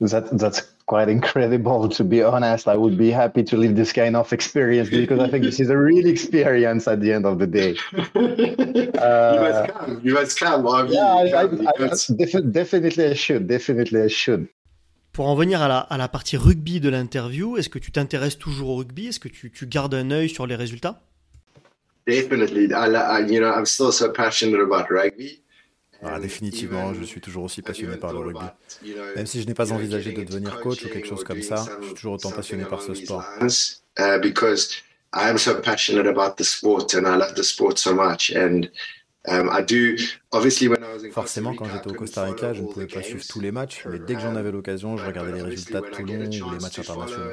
That, 0.00 0.38
that's 0.38 0.60
quite 0.84 1.08
incredible, 1.08 1.88
to 1.88 2.04
be 2.04 2.22
honest. 2.22 2.68
I 2.68 2.76
would 2.76 2.98
be 2.98 3.10
happy 3.10 3.42
to 3.44 3.56
live 3.56 3.76
this 3.76 3.92
kind 3.94 4.14
of 4.14 4.30
experience 4.30 4.90
because 4.90 5.20
I 5.20 5.28
think 5.28 5.42
this 5.44 5.58
is 5.58 5.70
a 5.70 5.76
real 5.76 6.06
experience 6.06 6.86
at 6.86 7.00
the 7.00 7.12
end 7.12 7.24
of 7.24 7.38
the 7.38 7.46
day. 7.46 7.76
Uh, 8.96 9.34
you 9.34 9.40
must 9.40 9.68
come. 9.68 10.00
You 10.04 10.14
must 10.14 10.38
come. 10.40 10.88
Yeah, 10.88 11.04
I, 11.04 11.22
I, 11.22 11.44
I, 11.44 12.40
definitely 12.50 13.04
I 13.04 13.14
should. 13.14 13.46
Definitely 13.46 14.02
I 14.02 14.08
should. 14.08 14.48
Pour 15.12 15.28
en 15.28 15.34
venir 15.34 15.60
à 15.62 15.68
la, 15.68 15.78
à 15.78 15.96
la 15.96 16.08
partie 16.08 16.36
rugby 16.36 16.80
de 16.80 16.88
l'interview, 16.88 17.56
est-ce 17.56 17.68
que 17.68 17.78
tu 17.78 17.90
t'intéresses 17.90 18.38
toujours 18.38 18.70
au 18.70 18.76
rugby? 18.76 19.08
Est-ce 19.08 19.20
que 19.20 19.28
tu, 19.28 19.50
tu, 19.50 19.66
gardes 19.66 19.94
un 19.94 20.10
œil 20.10 20.28
sur 20.28 20.46
les 20.46 20.56
résultats? 20.56 21.02
Definitely. 22.06 22.72
I, 22.72 23.20
you 23.28 23.40
know, 23.40 23.52
I'm 23.52 23.66
still 23.66 23.92
so 23.92 24.10
passionate 24.10 24.60
about 24.60 24.90
rugby. 24.90 25.42
Ah, 26.02 26.20
définitivement, 26.20 26.94
je 26.94 27.02
suis 27.04 27.20
toujours 27.20 27.44
aussi 27.44 27.62
passionné 27.62 27.96
par 27.96 28.12
le 28.12 28.18
rugby. 28.20 28.46
Même 29.16 29.26
si 29.26 29.40
je 29.40 29.46
n'ai 29.46 29.54
pas 29.54 29.72
envisagé 29.72 30.12
de 30.12 30.24
devenir 30.24 30.60
coach 30.60 30.84
ou 30.84 30.88
quelque 30.88 31.08
chose 31.08 31.24
comme 31.24 31.42
ça, 31.42 31.64
je 31.80 31.86
suis 31.86 31.94
toujours 31.94 32.14
autant 32.14 32.30
passionné 32.30 32.64
par 32.64 32.82
ce 32.82 32.94
sport. 32.94 33.24
Because 34.22 34.82
I 35.14 35.30
am 35.30 35.38
so 35.38 35.54
passionate 35.60 36.06
about 36.06 36.36
the 36.36 36.44
sport 36.44 36.94
and 36.94 37.06
I 37.06 37.16
love 37.16 37.34
the 37.34 37.42
sport 37.42 37.78
so 37.78 37.94
much. 37.94 38.30
And 38.30 38.68
Forcément, 41.12 41.54
quand 41.54 41.64
j'étais 41.64 41.88
au 41.88 41.94
Costa 41.94 42.24
Rica, 42.24 42.52
je 42.52 42.62
ne 42.62 42.66
pouvais 42.66 42.86
pas 42.86 43.02
suivre 43.02 43.24
tous 43.28 43.40
les 43.40 43.52
matchs, 43.52 43.84
mais 43.90 43.98
dès 43.98 44.14
que 44.14 44.20
j'en 44.20 44.36
avais 44.36 44.52
l'occasion, 44.52 44.96
je 44.96 45.04
regardais 45.04 45.32
les 45.32 45.42
résultats 45.42 45.80
de 45.80 45.86
Toulon 45.86 46.14
ou 46.14 46.52
les 46.52 46.58
matchs 46.58 46.78
internationaux. 46.78 47.30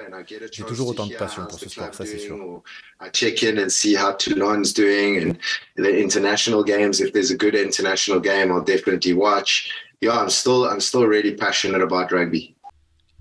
J'ai 0.52 0.64
toujours 0.64 0.88
autant 0.90 1.08
de 1.08 1.14
passion 1.16 1.46
pour 1.46 1.60
ce 1.60 1.70
sport, 1.70 1.94
ça 1.94 2.06
c'est 2.06 2.18
sûr. 2.18 2.64
check 3.12 3.44
in 3.44 3.58
and 3.58 3.70
see 3.70 3.96
how 3.96 4.14
Toulon's 4.14 4.74
doing 4.74 5.20
and 5.20 5.38
the 5.76 6.02
international 6.02 6.64
games. 6.64 7.00
If 7.00 7.12
there's 7.12 7.32
a 7.32 7.36
good 7.36 7.56
international 7.56 8.20
game, 8.20 8.52
I'll 8.52 8.64
definitely 8.64 9.14
watch. 9.14 9.70
Yeah, 10.02 10.20
I'm 10.20 10.30
still, 10.30 10.66
I'm 10.66 10.80
still 10.80 11.06
really 11.06 11.36
passionate 11.36 11.82
about 11.82 12.12
rugby. 12.12 12.56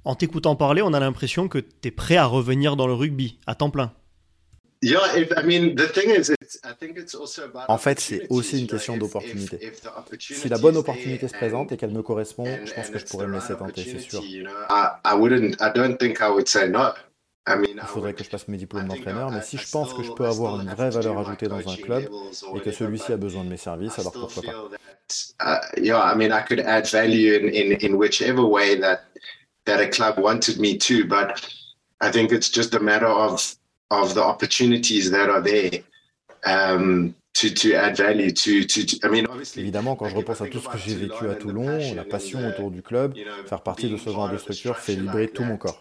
En 0.04 0.16
t'écoutant 0.16 0.56
parler, 0.56 0.82
on 0.82 0.94
a 0.94 1.00
l'impression 1.00 1.46
que 1.48 1.58
tu 1.58 1.88
es 1.88 1.90
prêt 1.92 2.16
à 2.16 2.26
revenir 2.26 2.74
dans 2.74 2.88
le 2.88 2.94
rugby 2.94 3.38
à 3.46 3.54
temps 3.54 3.70
plein. 3.70 3.92
En 7.68 7.78
fait, 7.78 8.00
c'est 8.00 8.26
aussi 8.30 8.60
une 8.60 8.66
question 8.66 8.96
d'opportunité. 8.96 9.72
Si 10.18 10.48
la 10.48 10.58
bonne 10.58 10.76
opportunité 10.76 11.28
se 11.28 11.34
présente 11.34 11.70
et 11.72 11.76
qu'elle 11.76 11.92
me 11.92 12.02
correspond, 12.02 12.46
je 12.64 12.72
pense 12.74 12.90
que 12.90 12.98
je 12.98 13.04
pourrais 13.06 13.26
me 13.28 13.34
laisser 13.34 13.56
tenter, 13.56 13.84
c'est 13.84 14.00
sûr. 14.00 14.22
Il 17.46 17.80
faudrait 17.86 18.14
que 18.14 18.22
je 18.24 18.30
passe 18.30 18.48
mes 18.48 18.56
diplômes 18.56 18.86
d'entraîneur, 18.88 19.30
mais 19.30 19.42
si 19.42 19.56
je 19.56 19.68
pense 19.68 19.94
que 19.94 20.02
je 20.02 20.12
peux 20.12 20.26
avoir 20.26 20.60
une 20.60 20.68
vraie 20.68 20.90
valeur 20.90 21.18
ajoutée 21.18 21.48
dans 21.48 21.68
un 21.68 21.76
club 21.76 22.08
et 22.54 22.60
que 22.60 22.70
celui-ci 22.72 23.12
a 23.12 23.16
besoin 23.16 23.44
de 23.44 23.48
mes 23.50 23.56
services, 23.56 23.98
alors 23.98 24.12
pourquoi 24.12 24.42
pas? 24.42 24.52
Of 33.92 34.14
the 34.14 34.20
opportunities 34.20 35.10
that 35.10 35.28
are 35.28 35.42
there 35.42 35.82
um, 36.44 37.14
to, 37.34 37.48
to 37.50 37.74
add 37.74 37.96
value 37.96 38.30
to, 38.30 38.64
to, 38.64 38.84
to 38.84 39.06
I 39.06 39.10
mean, 39.10 39.26
Évidemment, 39.56 39.96
quand 39.96 40.08
je 40.08 40.16
repense 40.16 40.40
à 40.40 40.46
tout 40.46 40.60
ce 40.60 40.68
que 40.68 40.78
j'ai 40.78 40.94
vécu 40.94 41.28
à 41.28 41.34
Toulon, 41.34 41.78
la 41.94 42.04
passion 42.04 42.46
autour 42.48 42.70
du 42.70 42.82
club, 42.82 43.14
faire 43.46 43.62
partie 43.62 43.88
de 43.88 43.96
ce 43.96 44.10
genre 44.10 44.30
de 44.30 44.36
structure 44.36 44.76
fait 44.78 44.94
vibrer 44.94 45.28
tout 45.28 45.44
mon 45.44 45.56
corps. 45.56 45.78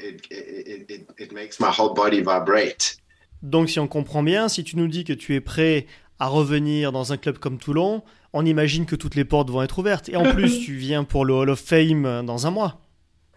Donc, 3.41 3.69
si 3.69 3.79
on 3.79 3.87
comprend 3.87 4.23
bien, 4.23 4.49
si 4.49 4.63
tu 4.63 4.77
nous 4.77 4.87
dis 4.87 5.03
que 5.03 5.13
tu 5.13 5.33
es 5.35 5.41
prêt 5.41 5.87
à 6.19 6.27
revenir 6.27 6.91
dans 6.91 7.11
un 7.11 7.17
club 7.17 7.39
comme 7.39 7.57
Toulon, 7.57 8.03
on 8.33 8.45
imagine 8.45 8.85
que 8.85 8.95
toutes 8.95 9.15
les 9.15 9.25
portes 9.25 9.49
vont 9.49 9.63
être 9.63 9.79
ouvertes. 9.79 10.09
Et 10.09 10.15
en 10.15 10.31
plus, 10.31 10.59
tu 10.59 10.75
viens 10.75 11.03
pour 11.03 11.25
le 11.25 11.33
Hall 11.33 11.49
of 11.49 11.59
Fame 11.59 12.23
dans 12.25 12.45
un 12.45 12.51
mois. 12.51 12.79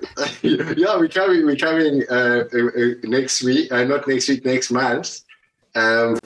yeah, 0.43 0.99
we're 0.99 1.09
coming. 1.09 1.47
We're 1.47 1.57
coming 1.57 2.03
uh, 2.11 2.45
uh, 2.53 2.95
next 3.05 3.43
week. 3.43 3.73
Uh, 3.73 3.85
not 3.85 4.07
next 4.07 4.29
week. 4.29 4.45
Next 4.45 4.71
month. 4.71 5.25
Um, 5.77 6.17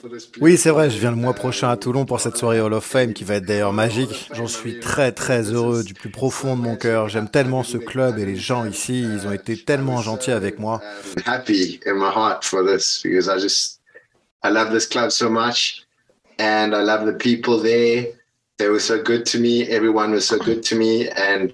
oui, 0.41 0.57
c'est 0.57 0.69
vrai, 0.69 0.91
je 0.91 0.99
viens 0.99 1.09
le 1.09 1.17
mois 1.17 1.33
prochain 1.33 1.71
à 1.71 1.77
Toulon 1.77 2.05
pour 2.05 2.19
cette 2.19 2.37
soirée 2.37 2.61
Hall 2.61 2.71
of 2.71 2.85
Fame 2.85 3.13
qui 3.13 3.23
va 3.23 3.35
être 3.35 3.45
d'ailleurs 3.45 3.73
magique. 3.73 4.29
J'en 4.31 4.45
suis 4.45 4.79
très 4.79 5.11
très 5.11 5.41
heureux 5.41 5.83
du 5.83 5.95
plus 5.95 6.11
profond 6.11 6.55
de 6.55 6.61
mon 6.61 6.75
cœur. 6.75 7.09
J'aime 7.09 7.27
tellement 7.27 7.63
ce 7.63 7.77
club 7.77 8.19
et 8.19 8.25
les 8.25 8.35
gens 8.35 8.65
ici, 8.65 9.01
ils 9.01 9.25
ont 9.25 9.31
été 9.31 9.57
tellement 9.57 10.03
gentils 10.03 10.31
avec 10.31 10.59
moi. 10.59 10.81
Happy 11.25 11.79
in 11.87 11.95
my 11.95 12.11
heart 12.15 12.43
for 12.43 12.63
this 12.63 13.01
because 13.03 13.27
I 13.27 13.41
just 13.41 13.81
I 14.43 14.51
love 14.51 14.71
this 14.71 14.85
club 14.85 15.09
so 15.09 15.31
much 15.31 15.83
and 16.37 16.75
I 16.75 16.83
love 16.83 17.07
the 17.07 17.17
people 17.17 17.59
there. 17.59 18.05
They 18.57 18.69
were 18.69 18.79
so 18.79 19.01
good 19.01 19.25
to 19.31 19.39
me. 19.39 19.63
Everyone 19.63 20.11
was 20.11 20.27
so 20.27 20.37
good 20.37 20.61
to 20.69 20.75
me 20.75 21.09
and 21.09 21.51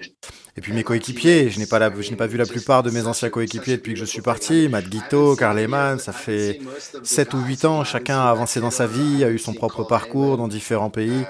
et 0.58 0.62
puis 0.62 0.72
mes 0.72 0.84
coéquipiers, 0.84 1.50
je 1.50 1.60
n'ai 1.60 1.66
pas, 1.66 1.80
pas 1.80 2.28
vu 2.28 2.38
la 2.38 2.46
plupart 2.46 2.82
de 2.82 2.90
mes 2.90 3.06
anciens 3.08 3.30
coéquipiers 3.30 3.76
depuis 3.76 3.94
que 3.94 4.00
je 4.00 4.06
suis 4.06 4.22
parti. 4.22 4.70
Matt 4.70 4.88
Guito, 4.88 5.36
Karl 5.36 5.58
Lehmann, 5.58 6.00
ça 6.00 6.14
fait 6.14 6.62
7 7.04 7.34
ou 7.34 7.42
8 7.42 7.66
ans. 7.66 7.84
Chacun 7.84 8.20
a 8.20 8.30
avancé 8.30 8.62
dans 8.62 8.72
sa 8.72 8.88
vie, 8.88 9.26
a 9.26 9.30
eu 9.30 9.38
son 9.38 9.54
propre 9.54 9.84
parcours 9.84 10.38
dans 10.38 10.48
différents 10.48 10.90
pays. 10.90 11.26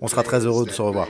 On 0.00 0.06
sera 0.06 0.22
très 0.22 0.46
heureux 0.46 0.64
de 0.64 0.70
se 0.70 0.80
revoir. 0.80 1.08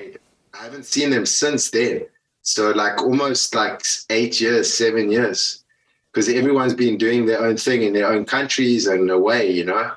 So 2.43 2.71
like 2.71 3.03
almost 3.03 3.57
like 3.57 3.83
eight 4.09 4.41
years, 4.41 4.73
seven 4.73 5.11
years, 5.11 5.65
because 6.13 6.29
everyone's 6.29 6.75
been 6.75 6.97
doing 6.97 7.27
their 7.27 7.43
own 7.43 7.57
thing 7.57 7.83
in 7.83 7.93
their 7.93 8.07
own 8.07 8.25
countries 8.25 8.87
and 8.87 9.11
away, 9.11 9.51
you 9.51 9.65
know? 9.65 9.91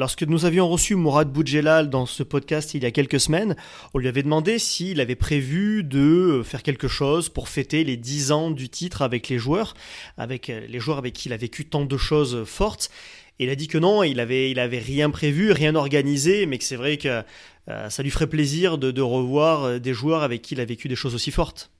Lorsque 0.00 0.22
nous 0.22 0.46
avions 0.46 0.66
reçu 0.66 0.94
Mourad 0.94 1.30
Boudjelal 1.30 1.90
dans 1.90 2.06
ce 2.06 2.22
podcast 2.22 2.72
il 2.72 2.84
y 2.84 2.86
a 2.86 2.90
quelques 2.90 3.20
semaines, 3.20 3.54
on 3.92 3.98
lui 3.98 4.08
avait 4.08 4.22
demandé 4.22 4.58
s'il 4.58 4.98
avait 4.98 5.14
prévu 5.14 5.84
de 5.84 6.40
faire 6.42 6.62
quelque 6.62 6.88
chose 6.88 7.28
pour 7.28 7.50
fêter 7.50 7.84
les 7.84 7.98
10 7.98 8.32
ans 8.32 8.50
du 8.50 8.70
titre 8.70 9.02
avec 9.02 9.28
les 9.28 9.36
joueurs, 9.36 9.74
avec 10.16 10.48
euh, 10.48 10.62
les 10.66 10.80
joueurs 10.80 10.96
avec 10.96 11.12
qui 11.12 11.28
il 11.28 11.34
a 11.34 11.36
vécu 11.36 11.66
tant 11.66 11.84
de 11.84 11.96
choses 11.98 12.44
fortes. 12.46 12.90
Il 13.38 13.50
a 13.50 13.54
dit 13.54 13.68
que 13.68 13.76
non, 13.76 14.02
il 14.02 14.20
avait, 14.20 14.50
il 14.50 14.58
rien 14.58 15.10
prévu, 15.10 15.52
rien 15.52 15.74
organisé, 15.74 16.46
mais 16.46 16.56
que 16.56 16.64
c'est 16.64 16.76
vrai 16.76 16.96
que 16.96 17.22
euh, 17.68 17.90
ça 17.90 18.02
lui 18.02 18.10
ferait 18.10 18.26
plaisir 18.26 18.78
de, 18.78 18.92
de 18.92 19.02
revoir 19.02 19.64
euh, 19.64 19.78
des 19.80 19.92
joueurs 19.92 20.22
avec 20.22 20.40
qui 20.40 20.54
il 20.54 20.62
a 20.62 20.64
vécu 20.64 20.88
des 20.88 20.96
choses 20.96 21.14
aussi 21.14 21.30
fortes. 21.30 21.70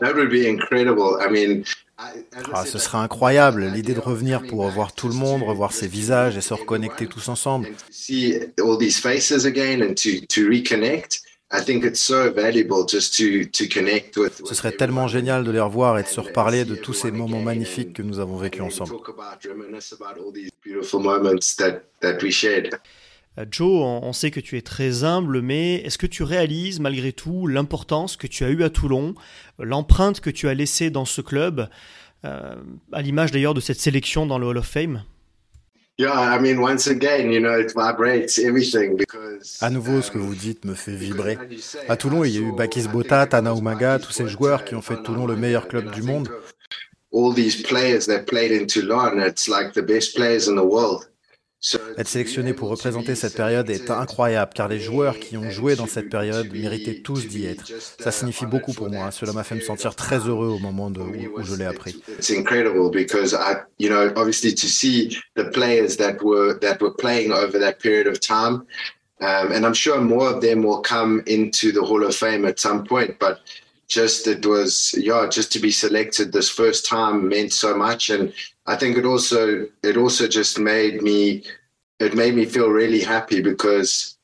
That 0.00 0.14
would 0.14 0.30
be 0.30 0.46
incredible. 0.46 1.18
I 1.20 1.28
mean, 1.28 1.64
ah, 2.52 2.64
ce 2.64 2.78
serait 2.78 2.98
incroyable, 2.98 3.64
l'idée 3.66 3.94
de 3.94 4.00
revenir 4.00 4.46
pour 4.46 4.64
revoir 4.64 4.92
tout 4.92 5.08
le 5.08 5.14
monde, 5.14 5.42
revoir 5.42 5.72
ses 5.72 5.88
visages 5.88 6.36
et 6.36 6.40
se 6.40 6.54
reconnecter 6.54 7.08
tous 7.08 7.28
ensemble. 7.28 7.68
Ce 14.44 14.54
serait 14.54 14.72
tellement 14.72 15.08
génial 15.08 15.42
de 15.42 15.50
les 15.50 15.60
revoir 15.60 15.98
et 15.98 16.04
de 16.04 16.08
se 16.08 16.20
reparler 16.20 16.64
de 16.64 16.76
tous 16.76 16.94
ces 16.94 17.10
moments 17.10 17.42
magnifiques 17.42 17.94
que 17.94 18.02
nous 18.02 18.20
avons 18.20 18.36
vécus 18.36 18.62
ensemble. 18.62 18.94
Euh, 23.38 23.44
Joe, 23.50 23.82
on 24.02 24.12
sait 24.12 24.30
que 24.30 24.40
tu 24.40 24.56
es 24.56 24.62
très 24.62 25.04
humble, 25.04 25.40
mais 25.40 25.76
est-ce 25.76 25.98
que 25.98 26.06
tu 26.06 26.22
réalises 26.22 26.80
malgré 26.80 27.12
tout 27.12 27.46
l'importance 27.46 28.16
que 28.16 28.26
tu 28.26 28.44
as 28.44 28.48
eue 28.48 28.62
à 28.62 28.70
Toulon, 28.70 29.14
l'empreinte 29.58 30.20
que 30.20 30.30
tu 30.30 30.48
as 30.48 30.54
laissée 30.54 30.90
dans 30.90 31.04
ce 31.04 31.20
club, 31.20 31.68
euh, 32.24 32.56
à 32.92 33.02
l'image 33.02 33.30
d'ailleurs 33.30 33.54
de 33.54 33.60
cette 33.60 33.80
sélection 33.80 34.26
dans 34.26 34.38
le 34.38 34.46
Hall 34.46 34.58
of 34.58 34.66
Fame? 34.66 35.04
À 39.60 39.70
nouveau, 39.70 40.00
ce 40.00 40.12
que 40.12 40.18
vous 40.18 40.34
dites 40.34 40.64
me 40.64 40.74
fait 40.74 40.94
vibrer. 40.94 41.36
À 41.88 41.96
Toulon, 41.96 42.22
il 42.22 42.30
y 42.30 42.38
a 42.38 42.40
eu 42.40 42.52
Bakis 42.52 42.86
Bota, 42.86 43.26
Tana 43.26 43.52
Umaga, 43.52 43.98
tous 43.98 44.12
ces 44.12 44.28
joueurs 44.28 44.64
qui 44.64 44.76
ont 44.76 44.82
fait 44.82 44.94
de 44.94 45.02
Toulon 45.02 45.26
le 45.26 45.34
meilleur 45.34 45.66
club 45.66 45.90
du 45.90 46.02
monde. 46.02 46.28
Être 51.96 52.06
sélectionné 52.06 52.52
pour 52.52 52.68
représenter 52.68 53.16
cette 53.16 53.34
période 53.34 53.68
est 53.68 53.90
incroyable 53.90 54.52
car 54.54 54.68
les 54.68 54.78
joueurs 54.78 55.18
qui 55.18 55.36
ont 55.36 55.50
joué 55.50 55.74
dans 55.74 55.88
cette 55.88 56.08
période 56.08 56.52
méritaient 56.52 57.00
tous 57.02 57.26
d'y 57.26 57.46
être. 57.46 57.64
Ça 58.00 58.12
signifie 58.12 58.46
beaucoup 58.46 58.72
pour 58.72 58.88
moi. 58.88 59.10
Cela 59.10 59.32
m'a 59.32 59.42
fait 59.42 59.56
me 59.56 59.60
sentir 59.60 59.96
très 59.96 60.18
heureux 60.18 60.48
au 60.48 60.60
moment 60.60 60.88
de, 60.88 61.00
où, 61.00 61.42
je 61.42 61.54
l'ai 61.56 61.64
appris. 61.64 62.00
Um, 69.20 69.50
and 69.50 69.64
I'm 69.64 69.74
sure 69.74 70.00
more 70.00 70.28
of 70.28 70.40
them 70.40 70.62
will 70.62 70.80
come 70.80 71.22
into 71.26 71.72
the 71.72 71.82
Hall 71.82 72.04
of 72.04 72.14
Fame 72.14 72.44
at 72.44 72.60
some 72.60 72.84
point. 72.84 73.18
But 73.18 73.40
just 73.88 74.26
it 74.26 74.44
was, 74.46 74.94
yeah, 74.96 75.26
just 75.28 75.50
to 75.52 75.58
be 75.58 75.70
selected 75.70 76.32
this 76.32 76.50
first 76.50 76.86
time 76.86 77.28
meant 77.28 77.52
so 77.52 77.76
much. 77.76 78.10
And 78.10 78.32
I 78.66 78.76
think 78.76 78.96
it 78.96 79.04
also, 79.04 79.66
it 79.82 79.96
also 79.96 80.28
just 80.28 80.58
made 80.58 81.02
me, 81.02 81.42
it 81.98 82.14
made 82.14 82.34
me 82.34 82.44
feel 82.44 82.68
really 82.68 83.00
happy 83.00 83.40
because 83.40 84.18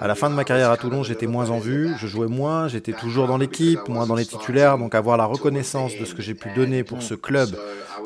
À 0.00 0.06
la 0.06 0.14
fin 0.14 0.30
de 0.30 0.34
ma 0.34 0.44
carrière 0.44 0.70
à 0.70 0.76
Toulon, 0.76 1.02
j'étais 1.02 1.26
moins 1.26 1.48
en 1.48 1.58
vue, 1.58 1.90
je 1.98 2.06
jouais 2.06 2.26
moins, 2.26 2.68
j'étais 2.68 2.92
toujours 2.92 3.26
dans 3.26 3.38
l'équipe, 3.38 3.88
moins 3.88 4.06
dans 4.06 4.14
les 4.14 4.26
titulaires, 4.26 4.76
donc 4.76 4.94
avoir 4.94 5.16
la 5.16 5.24
reconnaissance 5.24 5.96
de 5.96 6.04
ce 6.04 6.14
que 6.14 6.20
j'ai 6.20 6.34
pu 6.34 6.50
donner 6.54 6.84
pour 6.84 7.02
ce 7.02 7.14
club, 7.14 7.48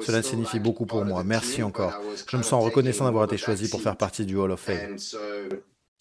cela 0.06 0.22
signifie 0.22 0.60
beaucoup 0.60 0.86
pour 0.86 1.04
moi. 1.04 1.24
Merci 1.24 1.62
encore. 1.62 2.00
Je 2.30 2.36
me 2.36 2.42
sens 2.42 2.64
reconnaissant 2.64 3.06
d'avoir 3.06 3.24
été 3.24 3.36
choisi 3.36 3.68
pour 3.68 3.82
faire 3.82 3.96
partie 3.96 4.24
du 4.24 4.36
Hall 4.36 4.52
of 4.52 4.60
Fame. 4.60 4.96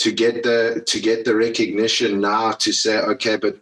To 0.08 0.12
get 0.14 0.44
the 0.44 0.84
to 0.92 1.00
get 1.00 1.26
the 1.26 1.36
recognition 1.36 2.22
now 2.22 2.52
to 2.64 2.72
say 2.72 2.96
okay, 3.14 3.36
but 3.36 3.56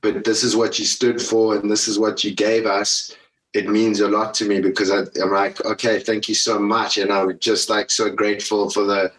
but 0.00 0.24
this 0.24 0.42
is 0.42 0.56
what 0.56 0.78
you 0.78 0.84
stood 0.84 1.18
for 1.22 1.54
and 1.56 1.70
this 1.70 1.86
is 1.86 1.96
what 1.98 2.24
you 2.24 2.32
gave 2.34 2.66
us. 2.66 3.16
it 3.52 3.68
means 3.68 4.00
a 4.00 4.08
lot 4.08 4.34
to 4.34 4.46
me 4.46 4.60
because 4.60 4.90
I, 4.90 5.04
am 5.20 5.30
like, 5.30 5.64
okay, 5.64 6.00
thank 6.00 6.28
you 6.28 6.34
so 6.34 6.58
much, 6.58 6.98
and 6.98 7.10
I'm 7.10 7.38
just 7.38 7.68
like 7.68 7.90
so 7.90 8.10
grateful 8.10 8.70
for 8.70 8.84
the 8.84 9.10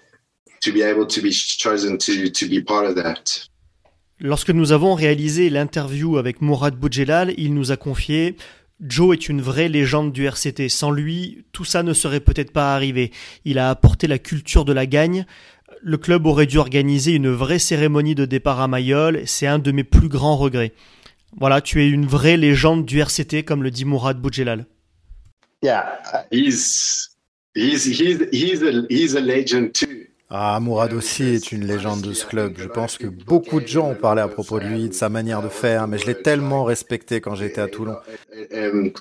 to 0.62 0.72
be 0.72 0.82
able 0.82 1.06
to 1.08 1.22
be 1.22 1.32
chosen 1.32 1.98
to 2.00 2.30
to 2.30 2.48
be 2.48 2.62
part 2.62 2.86
of 2.86 2.96
that. 2.96 3.48
Lorsque 4.20 4.52
nous 4.52 4.72
avons 4.72 4.94
réalisé 4.96 5.50
l'interview 5.50 6.18
avec 6.18 6.42
Mourad 6.42 6.76
Boudjelal, 6.76 7.34
il 7.38 7.54
nous 7.54 7.72
a 7.72 7.78
confié 7.78 8.38
Joe 8.80 9.14
est 9.14 9.30
une 9.30 9.42
vraie 9.42 9.70
légende 9.70 10.12
du 10.12 10.26
RCT. 10.26 10.68
Sans 10.70 10.92
lui, 10.92 11.46
tout 11.52 11.64
ça 11.64 11.84
ne 11.84 11.94
serait 11.94 12.20
peut-être 12.20 12.52
pas 12.52 12.74
arrivé. 12.74 13.12
Il 13.46 13.60
a 13.60 13.70
apporté 13.70 14.08
la 14.08 14.20
culture 14.20 14.66
de 14.66 14.74
la 14.74 14.86
gagne. 14.86 15.26
Le 15.86 15.98
club 15.98 16.26
aurait 16.26 16.46
dû 16.46 16.58
organiser 16.60 17.12
une 17.12 17.30
vraie 17.30 17.60
cérémonie 17.60 18.16
de 18.16 18.24
départ 18.24 18.62
à 18.62 18.70
Mayol. 18.70 19.24
C'est 19.26 19.48
un 19.48 19.60
de 19.60 19.72
mes 19.74 19.84
plus 19.84 20.08
grands 20.08 20.38
regrets. 20.38 20.72
Voilà, 21.38 21.60
tu 21.60 21.84
es 21.84 21.90
une 21.90 22.06
vraie 22.06 22.38
légende 22.38 22.86
du 22.86 23.00
RCT, 23.00 23.44
comme 23.44 23.64
le 23.64 23.70
dit 23.70 23.84
Mourad 23.84 24.22
Boudjelal. 24.22 24.66
Yeah, 25.62 26.00
he's, 26.32 27.10
he's, 27.54 27.86
he's, 27.86 28.22
he's, 28.32 28.64
a, 28.64 28.86
he's 28.90 29.16
a 29.16 29.20
legend 29.20 29.74
too. 29.74 30.08
Ah, 30.30 30.58
Mourad 30.62 30.94
aussi 30.94 31.24
est 31.24 31.52
une 31.52 31.66
légende 31.66 32.02
de 32.02 32.14
ce 32.14 32.26
club. 32.26 32.56
Je 32.58 32.68
pense 32.68 32.98
que 32.98 33.08
beaucoup 33.08 33.60
de 33.60 33.68
gens 33.68 33.90
ont 33.90 33.96
parlé 33.96 34.22
à 34.22 34.28
propos 34.28 34.60
de 34.60 34.66
lui, 34.66 34.90
de 34.90 34.94
sa 34.94 35.10
manière 35.10 35.42
de 35.42 35.50
faire, 35.50 35.88
mais 35.88 35.98
je 35.98 36.08
l'ai 36.08 36.22
tellement 36.22 36.64
respecté 36.64 37.20
quand 37.20 37.36
j'étais 37.36 37.62
à 37.62 37.68
Toulon. 37.68 37.98
Um, 38.52 38.94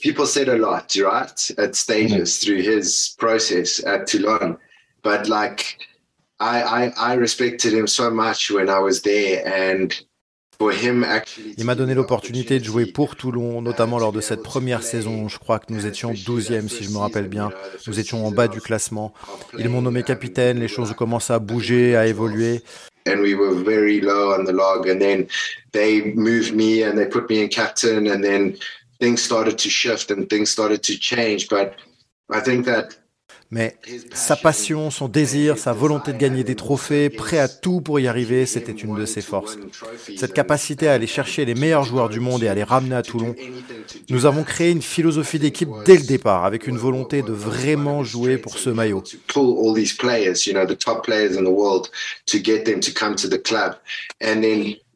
people 0.00 0.26
said 0.26 0.48
a 0.48 0.56
lot, 0.56 0.94
right, 0.96 1.52
at 1.58 1.74
stages 1.74 2.40
through 2.40 2.58
his 2.58 3.14
process 3.18 3.84
at 3.86 4.06
Toulon, 4.06 4.56
but 5.02 5.28
like 5.28 5.78
I, 6.38 6.62
I, 6.62 6.92
I 6.96 7.14
respected 7.14 7.72
him 7.72 7.86
so 7.86 8.10
much 8.10 8.50
when 8.50 8.68
I 8.68 8.78
was 8.78 9.02
there, 9.02 9.42
and 9.46 9.94
il 11.56 11.64
m'a 11.64 11.74
donné 11.74 11.94
l'opportunité 11.94 12.58
de 12.58 12.64
jouer 12.64 12.84
pour 12.84 13.16
Toulon, 13.16 13.62
notamment 13.62 13.98
lors 13.98 14.12
de 14.12 14.20
cette 14.20 14.42
première 14.42 14.82
saison. 14.82 15.26
Je 15.26 15.38
crois 15.38 15.58
que 15.58 15.72
nous 15.72 15.86
étions 15.86 16.12
12e, 16.12 16.68
si 16.68 16.84
je 16.84 16.90
me 16.90 16.98
rappelle 16.98 17.28
bien. 17.28 17.50
Nous 17.86 17.98
étions 17.98 18.26
en 18.26 18.30
bas 18.30 18.46
du 18.46 18.60
classement. 18.60 19.14
Ils 19.58 19.70
m'ont 19.70 19.80
nommé 19.80 20.02
capitaine, 20.02 20.60
les 20.60 20.68
choses 20.68 20.90
ont 20.90 20.94
commencé 20.94 21.32
à 21.32 21.38
bouger, 21.38 21.96
à 21.96 22.06
évoluer. 22.06 22.60
And 23.08 23.22
we 23.22 23.34
were 23.34 23.54
very 23.54 24.02
low 24.02 24.34
on 24.34 24.44
the 24.44 24.52
log, 24.52 24.86
and 24.86 24.98
then 25.00 25.26
they 25.72 26.12
moved 26.14 26.54
me 26.54 26.84
and 26.84 26.96
they 26.96 27.06
put 27.06 27.30
me 27.30 27.42
in 27.42 27.48
captain, 27.48 28.06
and 28.06 28.22
then 28.22 28.54
things 29.00 29.22
started 29.22 29.56
to 29.56 29.70
shift 29.70 30.10
and 30.10 30.26
things 30.26 30.50
started 30.50 30.82
to 30.82 30.98
change. 30.98 31.48
But 31.48 31.76
I 32.30 32.40
think 32.40 32.66
that 32.66 32.98
mais 33.50 33.76
sa 34.14 34.36
passion, 34.36 34.90
son 34.90 35.08
désir, 35.08 35.58
sa 35.58 35.72
volonté 35.72 36.12
de 36.12 36.18
gagner 36.18 36.44
des 36.44 36.54
trophées, 36.54 37.10
prêt 37.10 37.38
à 37.38 37.48
tout 37.48 37.80
pour 37.80 37.98
y 37.98 38.06
arriver, 38.06 38.46
c'était 38.46 38.72
une 38.72 38.94
de 38.94 39.04
ses 39.04 39.22
forces. 39.22 39.58
Cette 40.16 40.32
capacité 40.32 40.88
à 40.88 40.92
aller 40.92 41.06
chercher 41.06 41.44
les 41.44 41.54
meilleurs 41.54 41.84
joueurs 41.84 42.08
du 42.08 42.20
monde 42.20 42.42
et 42.42 42.48
à 42.48 42.54
les 42.54 42.62
ramener 42.62 42.94
à 42.94 43.02
Toulon. 43.02 43.34
Nous 44.08 44.26
avons 44.26 44.44
créé 44.44 44.70
une 44.70 44.82
philosophie 44.82 45.38
d'équipe 45.38 45.68
dès 45.84 45.96
le 45.96 46.04
départ, 46.04 46.44
avec 46.44 46.66
une 46.66 46.78
volonté 46.78 47.22
de 47.22 47.32
vraiment 47.32 48.04
jouer 48.04 48.38
pour 48.38 48.56
ce 48.58 48.70
maillot. 48.70 49.02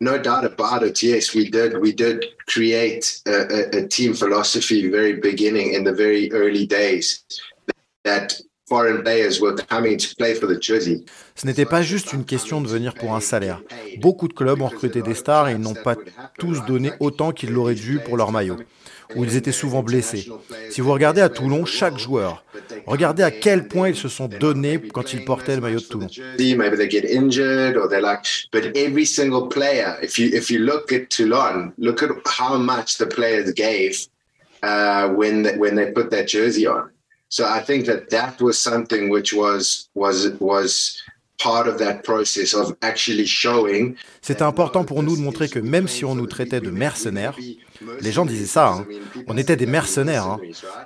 no 0.00 0.18
doubt 0.18 0.44
about 0.44 0.82
it. 0.82 1.02
Yes, 1.02 1.34
we 1.34 1.50
did. 1.50 1.78
We 1.80 1.92
did 1.92 2.24
create 2.46 3.22
a, 3.26 3.86
team 3.88 4.14
philosophy 4.14 4.88
very 4.88 5.14
beginning 5.14 5.74
in 5.74 5.84
the 5.84 5.92
very 5.92 6.30
early 6.32 6.66
days. 6.66 7.24
Ce 11.36 11.46
n'était 11.46 11.66
pas 11.66 11.82
juste 11.82 12.12
une 12.14 12.24
question 12.24 12.62
de 12.62 12.68
venir 12.68 12.94
pour 12.94 13.14
un 13.14 13.20
salaire. 13.20 13.60
Beaucoup 13.98 14.26
de 14.26 14.32
clubs 14.32 14.62
ont 14.62 14.68
recruté 14.68 15.02
des 15.02 15.14
stars 15.14 15.48
et 15.48 15.52
ils 15.52 15.60
n'ont 15.60 15.74
pas 15.74 15.96
tous 16.38 16.64
donné 16.64 16.92
autant 16.98 17.32
qu'ils 17.32 17.52
l'auraient 17.52 17.74
dû 17.74 18.00
pour 18.00 18.16
leur 18.16 18.32
maillot, 18.32 18.56
où 19.14 19.24
ils 19.24 19.36
étaient 19.36 19.52
souvent 19.52 19.82
blessés. 19.82 20.26
Si 20.70 20.80
vous 20.80 20.92
regardez 20.92 21.20
à 21.20 21.28
Toulon, 21.28 21.66
chaque 21.66 21.98
joueur, 21.98 22.42
regardez 22.86 23.22
à 23.22 23.30
quel 23.30 23.68
point 23.68 23.90
ils 23.90 23.96
se 23.96 24.08
sont 24.08 24.28
donnés 24.28 24.80
quand 24.80 25.12
ils 25.12 25.26
portaient 25.26 25.56
le 25.56 25.60
maillot 25.60 25.80
de 25.80 25.84
Toulon. 25.84 26.06
So 37.36 37.42
I 37.42 37.64
think 37.64 37.86
that 37.86 38.10
that 38.10 38.40
was 38.40 38.56
something 38.56 39.10
which 39.10 39.32
was 39.32 39.88
was 39.96 40.30
was 40.38 41.02
part 41.42 41.66
of 41.66 41.78
that 41.78 42.04
process 42.04 42.54
of 42.54 42.76
actually 42.80 43.26
showing. 43.26 43.96
C'était 44.22 44.44
important 44.44 44.84
pour 44.84 45.02
nous 45.02 45.16
de 45.16 45.20
montrer 45.20 45.48
que 45.48 45.58
même 45.58 45.88
si 45.88 46.04
on 46.04 46.14
nous 46.14 46.28
traitait 46.28 46.60
de 46.60 46.70
mercenaires, 46.70 47.36
les 48.00 48.12
gens 48.12 48.24
disaient 48.24 48.46
ça, 48.46 48.68
hein, 48.68 48.86
on 49.26 49.36
était 49.36 49.56
des 49.56 49.66
mercenaires. 49.66 50.28
Hein. 50.28 50.40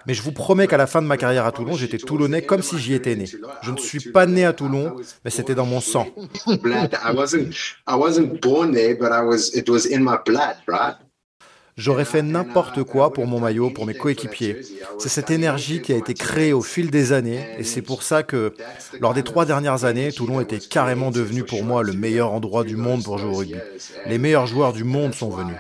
Mais 0.07 0.15
je 0.15 0.23
vous 0.23 0.33
promets 0.33 0.67
qu'à 0.67 0.79
la 0.79 0.87
fin 0.87 1.03
de 1.03 1.07
ma 1.07 1.19
carrière 1.19 1.45
à 1.45 1.53
Toulon, 1.53 1.77
j'étais 1.77 1.99
toulonnais 1.99 2.41
comme 2.41 2.63
si 2.63 2.79
j'y 2.79 2.95
étais 2.95 3.15
né. 3.15 3.27
Je 3.61 3.71
ne 3.71 3.77
suis 3.77 4.11
pas 4.11 4.25
né 4.25 4.47
à 4.47 4.55
Toulon, 4.55 4.97
mais 5.27 5.31
c'était 5.31 5.55
dans 5.55 5.67
mon 5.67 5.83
sang. 5.83 6.07
J'aurais 11.79 12.05
fait 12.05 12.23
n'importe 12.23 12.83
quoi 12.83 13.13
pour 13.13 13.29
mon 13.29 13.39
maillot, 13.39 13.71
pour 13.71 13.87
mes 13.87 13.95
coéquipiers. 13.95 14.63
C'est 14.99 15.09
cette 15.09 15.31
énergie 15.31 15.81
qui 15.81 15.93
a 15.93 15.97
été 15.97 16.13
créée 16.13 16.53
au 16.53 16.61
fil 16.61 16.91
des 16.91 17.13
années 17.13 17.47
et 17.57 17.63
c'est 17.63 17.83
pour 17.83 18.03
ça 18.03 18.25
que, 18.25 18.53
lors 19.01 19.15
des 19.15 19.23
trois 19.23 19.47
dernières 19.47 19.85
années, 19.85 20.11
Toulon 20.11 20.41
était 20.41 20.59
carrément 20.59 21.13
devenu 21.13 21.45
pour 21.45 21.63
moi 21.63 21.85
le 21.85 21.93
meilleur 21.93 22.33
endroit 22.33 22.65
du 22.65 22.75
monde 22.75 23.05
pour 23.05 23.19
jouer 23.19 23.31
au 23.31 23.35
rugby. 23.35 23.59
Les 24.07 24.19
meilleurs 24.19 24.49
joueurs 24.49 24.73
du 24.73 24.83
monde 24.83 25.15
sont 25.15 25.31
venus 25.31 25.55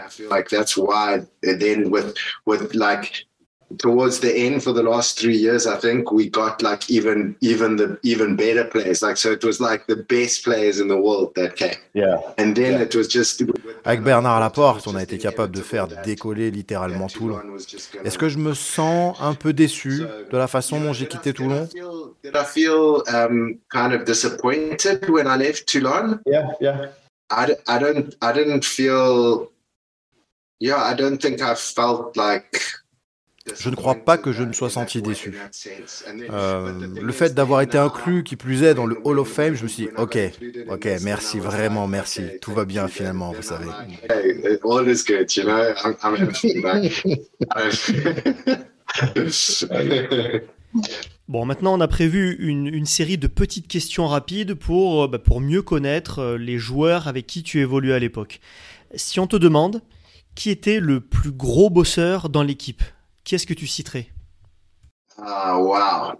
towards 3.76 4.20
the 4.20 4.34
end 4.34 4.62
for 4.62 4.72
the 4.72 4.82
last 4.82 5.18
three 5.18 5.36
years, 5.36 5.66
I 5.66 5.76
think 5.76 6.10
we 6.10 6.30
got 6.30 6.62
like 6.62 6.90
even 6.90 7.36
even 7.40 7.76
the 7.76 7.98
even 8.02 8.36
better 8.36 8.64
players. 8.64 9.02
Like 9.02 9.18
so, 9.18 9.32
it 9.32 9.44
was 9.44 9.60
like 9.60 9.86
the 9.86 9.96
best 9.96 10.42
players 10.44 10.80
in 10.80 10.88
the 10.88 10.96
world 10.96 11.34
that 11.34 11.56
came. 11.56 11.76
Yeah. 11.92 12.16
And 12.38 12.54
then 12.54 12.80
it 12.80 12.94
was 12.94 13.08
just. 13.08 13.42
Avec 13.84 14.02
Bernard 14.02 14.40
Laporte, 14.40 14.86
on 14.86 14.96
a 14.96 15.02
été 15.02 15.18
capable 15.18 15.54
de 15.54 15.62
faire 15.62 15.86
décoller 16.04 16.50
littéralement 16.50 17.08
Toulon. 17.08 17.42
Est-ce 18.04 18.18
que 18.18 18.28
je 18.28 18.38
me 18.38 18.54
sens 18.54 19.16
un 19.20 19.34
peu 19.34 19.52
déçu 19.52 20.04
de 20.30 20.36
la 20.36 20.46
façon 20.46 20.80
dont 20.80 20.92
j'ai 20.92 21.06
quitté 21.06 21.32
Toulon? 21.32 21.68
Did 22.22 22.34
I 22.34 22.44
feel 22.44 23.02
um, 23.08 23.58
kind 23.70 23.92
of 23.92 24.04
disappointed 24.04 25.08
when 25.08 25.26
I 25.26 25.36
left 25.36 25.66
Toulon? 25.66 26.20
Yeah, 26.26 26.48
yeah. 26.60 26.86
I, 27.30 27.54
I 27.68 27.78
don't 27.78 28.16
I 28.22 28.32
didn't 28.32 28.64
feel. 28.64 29.50
Yeah, 30.60 30.82
I 30.82 30.94
don't 30.94 31.18
think 31.18 31.40
I 31.40 31.54
felt 31.54 32.16
like 32.16 32.60
je 33.58 33.70
ne 33.70 33.74
crois 33.74 33.94
pas 33.94 34.18
que 34.18 34.32
je 34.32 34.42
me 34.42 34.52
sois 34.52 34.70
senti 34.70 35.02
déçu. 35.02 35.34
Euh, 36.30 36.72
le 37.00 37.12
fait 37.12 37.34
d'avoir 37.34 37.60
été 37.60 37.78
inclus, 37.78 38.24
qui 38.24 38.36
plus 38.36 38.62
est, 38.62 38.74
dans 38.74 38.86
le 38.86 38.98
Hall 39.04 39.18
of 39.18 39.28
Fame, 39.28 39.54
je 39.54 39.64
me 39.64 39.68
suis 39.68 39.84
dit, 39.84 39.90
ok, 39.96 40.18
ok, 40.68 40.88
merci, 41.02 41.38
vraiment 41.38 41.86
merci. 41.86 42.22
Tout 42.40 42.52
va 42.52 42.64
bien 42.64 42.88
finalement, 42.88 43.32
vous 43.32 43.42
savez. 43.42 43.68
Bon, 51.28 51.44
maintenant 51.44 51.74
on 51.74 51.80
a 51.80 51.88
prévu 51.88 52.36
une, 52.40 52.86
série 52.86 53.18
de 53.18 53.26
petites 53.26 53.68
questions 53.68 54.06
rapides 54.06 54.54
pour, 54.54 55.04
euh, 55.04 55.08
bah, 55.08 55.18
pour 55.18 55.40
mieux 55.40 55.62
connaître 55.62 56.20
euh, 56.20 56.38
les 56.38 56.58
joueurs 56.58 57.08
avec 57.08 57.26
qui 57.26 57.42
tu 57.42 57.60
évoluais 57.60 57.94
à 57.94 57.98
l'époque. 57.98 58.40
Si 58.94 59.20
on 59.20 59.26
te 59.26 59.36
demande 59.36 59.82
qui 60.34 60.50
était 60.50 60.80
le 60.80 61.00
plus 61.00 61.32
gros 61.32 61.68
bosseur 61.68 62.28
dans 62.28 62.42
l'équipe, 62.42 62.82
qui 63.28 63.34
est-ce 63.34 63.46
que 63.46 63.52
tu 63.52 63.66
citerais? 63.66 64.06
Ah, 65.18 65.58
wow. 65.58 66.14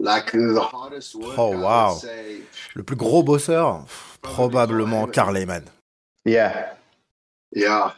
oh, 1.37 1.53
wow. 1.55 1.99
Le 2.75 2.83
plus 2.83 2.95
gros 2.95 3.23
bosseur? 3.23 3.83
Probablement 4.21 5.07
Carl 5.07 5.33
Lehman. 5.33 5.63
Yeah. 6.23 6.77
Yeah. 7.55 7.95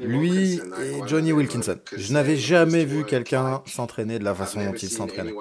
Lui 0.00 0.54
et 0.54 1.06
Johnny 1.06 1.32
Wilkinson. 1.32 1.78
Je 1.94 2.12
n'avais 2.12 2.36
jamais 2.36 2.86
vu 2.86 3.04
quelqu'un 3.04 3.62
s'entraîner 3.66 4.18
de 4.18 4.24
la 4.24 4.34
façon 4.34 4.64
dont 4.64 4.72
il 4.72 4.88
s'entraînait. 4.88 5.34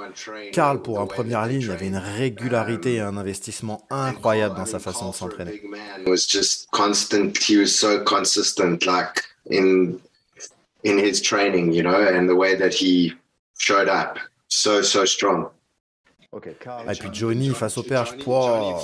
Carl, 0.52 0.82
pour 0.82 1.00
un 1.00 1.08
première 1.08 1.46
ligne, 1.46 1.70
avait 1.72 1.88
une 1.88 1.96
régularité 1.96 2.96
et 2.96 3.00
un 3.00 3.16
investissement 3.16 3.88
incroyable 3.90 4.58
dans 4.58 4.66
sa 4.66 4.80
façon 4.80 5.12
de 5.12 5.16
s'entraîner. 5.16 5.62
in 9.50 10.00
his 10.84 11.22
training, 11.22 11.74
you 11.74 11.84
know, 11.84 11.96
and 11.96 12.28
the 12.28 12.36
way 12.36 12.56
that 12.56 12.74
he 12.74 13.14
showed 13.58 13.90
up. 13.90 14.18
So, 14.50 14.82
so 14.82 15.06
strong. 15.06 15.50
Et 16.90 16.96
puis 17.00 17.10
Johnny 17.14 17.50
face 17.50 17.78
au 17.78 17.84
perche, 17.84 18.12
wow. 18.26 18.78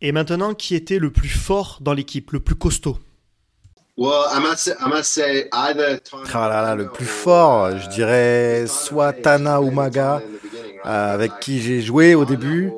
Et 0.00 0.12
maintenant, 0.12 0.54
qui 0.54 0.74
était 0.74 0.98
le 0.98 1.10
plus 1.10 1.28
fort 1.28 1.78
dans 1.80 1.92
l'équipe, 1.92 2.32
le 2.32 2.40
plus 2.40 2.54
costaud? 2.54 2.98
Ah 3.98 4.40
là 6.34 6.62
là, 6.62 6.74
le 6.74 6.88
plus 6.88 7.06
fort, 7.06 7.78
je 7.78 7.88
dirais 7.88 8.66
soit 8.66 9.12
Tana 9.12 9.60
Umaga, 9.60 10.20
euh, 10.84 11.14
avec 11.14 11.38
qui 11.40 11.60
j'ai 11.62 11.80
joué 11.80 12.14
au 12.14 12.24
début, 12.24 12.72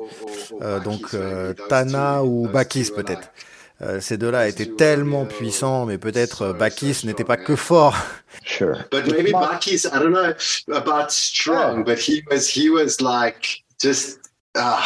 euh, 0.61 0.79
donc 0.79 1.13
euh, 1.13 1.53
Tana 1.67 2.23
ou 2.23 2.47
Bakis 2.47 2.91
peut-être. 2.95 3.31
Euh, 3.81 4.01
ces 4.01 4.17
deux-là 4.17 4.49
étaient 4.49 4.65
tellement 4.65 5.25
puissants, 5.25 5.85
mais 5.85 5.97
peut-être 5.97 6.41
euh, 6.41 6.53
Bakis 6.53 7.05
n'était 7.05 7.23
pas 7.23 7.37
que 7.37 7.55
fort. 7.55 7.95
Sure. 8.45 8.83
But 8.91 9.07
maybe 9.07 9.31
Bakis, 9.31 9.85
I 9.85 9.99
don't 9.99 10.11
know 10.11 10.33
about 10.75 11.09
strong, 11.09 11.83
but 11.83 11.97
he 11.97 12.23
was, 12.29 12.47
he 12.47 12.69
was 12.69 13.01
like 13.01 13.63
just, 13.81 14.19
ah. 14.55 14.83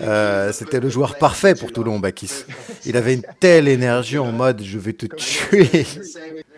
Euh, 0.00 0.52
c'était 0.52 0.80
le 0.80 0.88
joueur 0.88 1.16
parfait 1.16 1.54
pour 1.54 1.72
Toulon, 1.72 1.98
Bakis. 1.98 2.44
Il 2.84 2.96
avait 2.96 3.14
une 3.14 3.24
telle 3.40 3.68
énergie 3.68 4.18
en 4.18 4.32
mode 4.32 4.62
je 4.62 4.78
vais 4.78 4.92
te 4.92 5.06
tuer. 5.06 5.84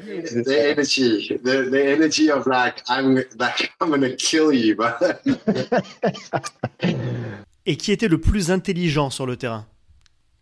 The 0.05 0.49
energy, 0.49 1.39
the, 1.45 1.71
the 1.71 1.75
energy 1.75 2.31
of 2.31 2.47
like 2.47 2.83
I'm, 2.89 3.23
like, 3.39 3.73
I'm 3.81 3.91
gonna 3.91 4.11
kill 4.11 4.53
you. 4.53 4.77
Et 7.67 7.77
qui 7.77 7.93
était 7.93 8.09
le 8.09 8.19
plus 8.19 8.51
intelligent 8.51 9.11
sur 9.11 9.27
le 9.27 9.37
terrain? 9.37 9.67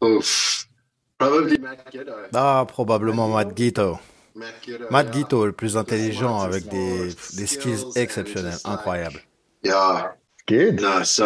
Ouf. 0.00 0.66
Ah, 2.34 2.64
probablement 2.68 3.28
Matt 3.28 3.56
Gito. 3.56 3.98
Matt 4.90 5.12
Gito, 5.12 5.46
le 5.46 5.52
plus 5.52 5.76
intelligent 5.76 6.40
avec 6.40 6.68
des, 6.68 7.08
des 7.36 7.46
skills 7.46 7.84
exceptionnels, 7.96 8.58
incroyables. 8.64 9.20
Yeah. 9.64 10.16
Good. 10.46 10.80
No, 10.80 11.02
so... 11.04 11.24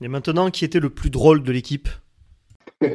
Et 0.00 0.08
maintenant, 0.08 0.50
qui 0.50 0.64
était 0.64 0.80
le 0.80 0.90
plus 0.90 1.10
drôle 1.10 1.42
de 1.42 1.52
l'équipe? 1.52 1.88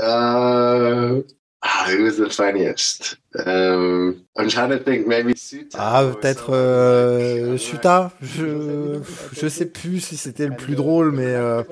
Uh, 0.00 1.22
Ah, 1.66 1.86
who 1.88 2.04
was 2.04 2.18
the 2.18 2.28
funniest? 2.28 3.16
Um, 3.46 4.26
I'm 4.36 4.50
trying 4.50 4.68
to 4.68 4.78
think, 4.78 5.06
maybe 5.06 5.34
Suta. 5.34 5.78
Ah, 5.80 6.04
peut-être 6.04 6.52
euh, 6.52 7.56
Suta. 7.56 8.12
Je 8.20 9.00
je 9.32 9.48
sais 9.48 9.64
plus 9.64 10.00
si 10.00 10.18
c'était 10.18 10.46
le 10.46 10.56
plus 10.56 10.74
drôle, 10.74 11.12
mais 11.12 11.24
euh, 11.24 11.62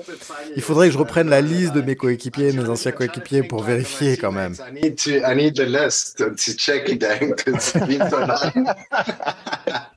il 0.55 0.63
faudrait 0.63 0.87
que 0.87 0.93
je 0.93 0.97
reprenne 0.97 1.29
la 1.29 1.41
liste 1.41 1.73
de 1.73 1.81
mes 1.81 1.95
coéquipiers, 1.95 2.53
mes 2.53 2.69
anciens 2.69 2.91
coéquipiers, 2.91 3.43
pour 3.43 3.61
vérifier 3.61 4.17
quand 4.17 4.31
même. 4.31 4.53
I 4.53 4.73
need 4.73 4.95
to, 4.95 5.11
I 5.11 5.35
need 5.35 5.55
the 5.55 5.67
list 5.67 6.17
to 6.17 6.33
check 6.57 6.89
it. 6.89 7.03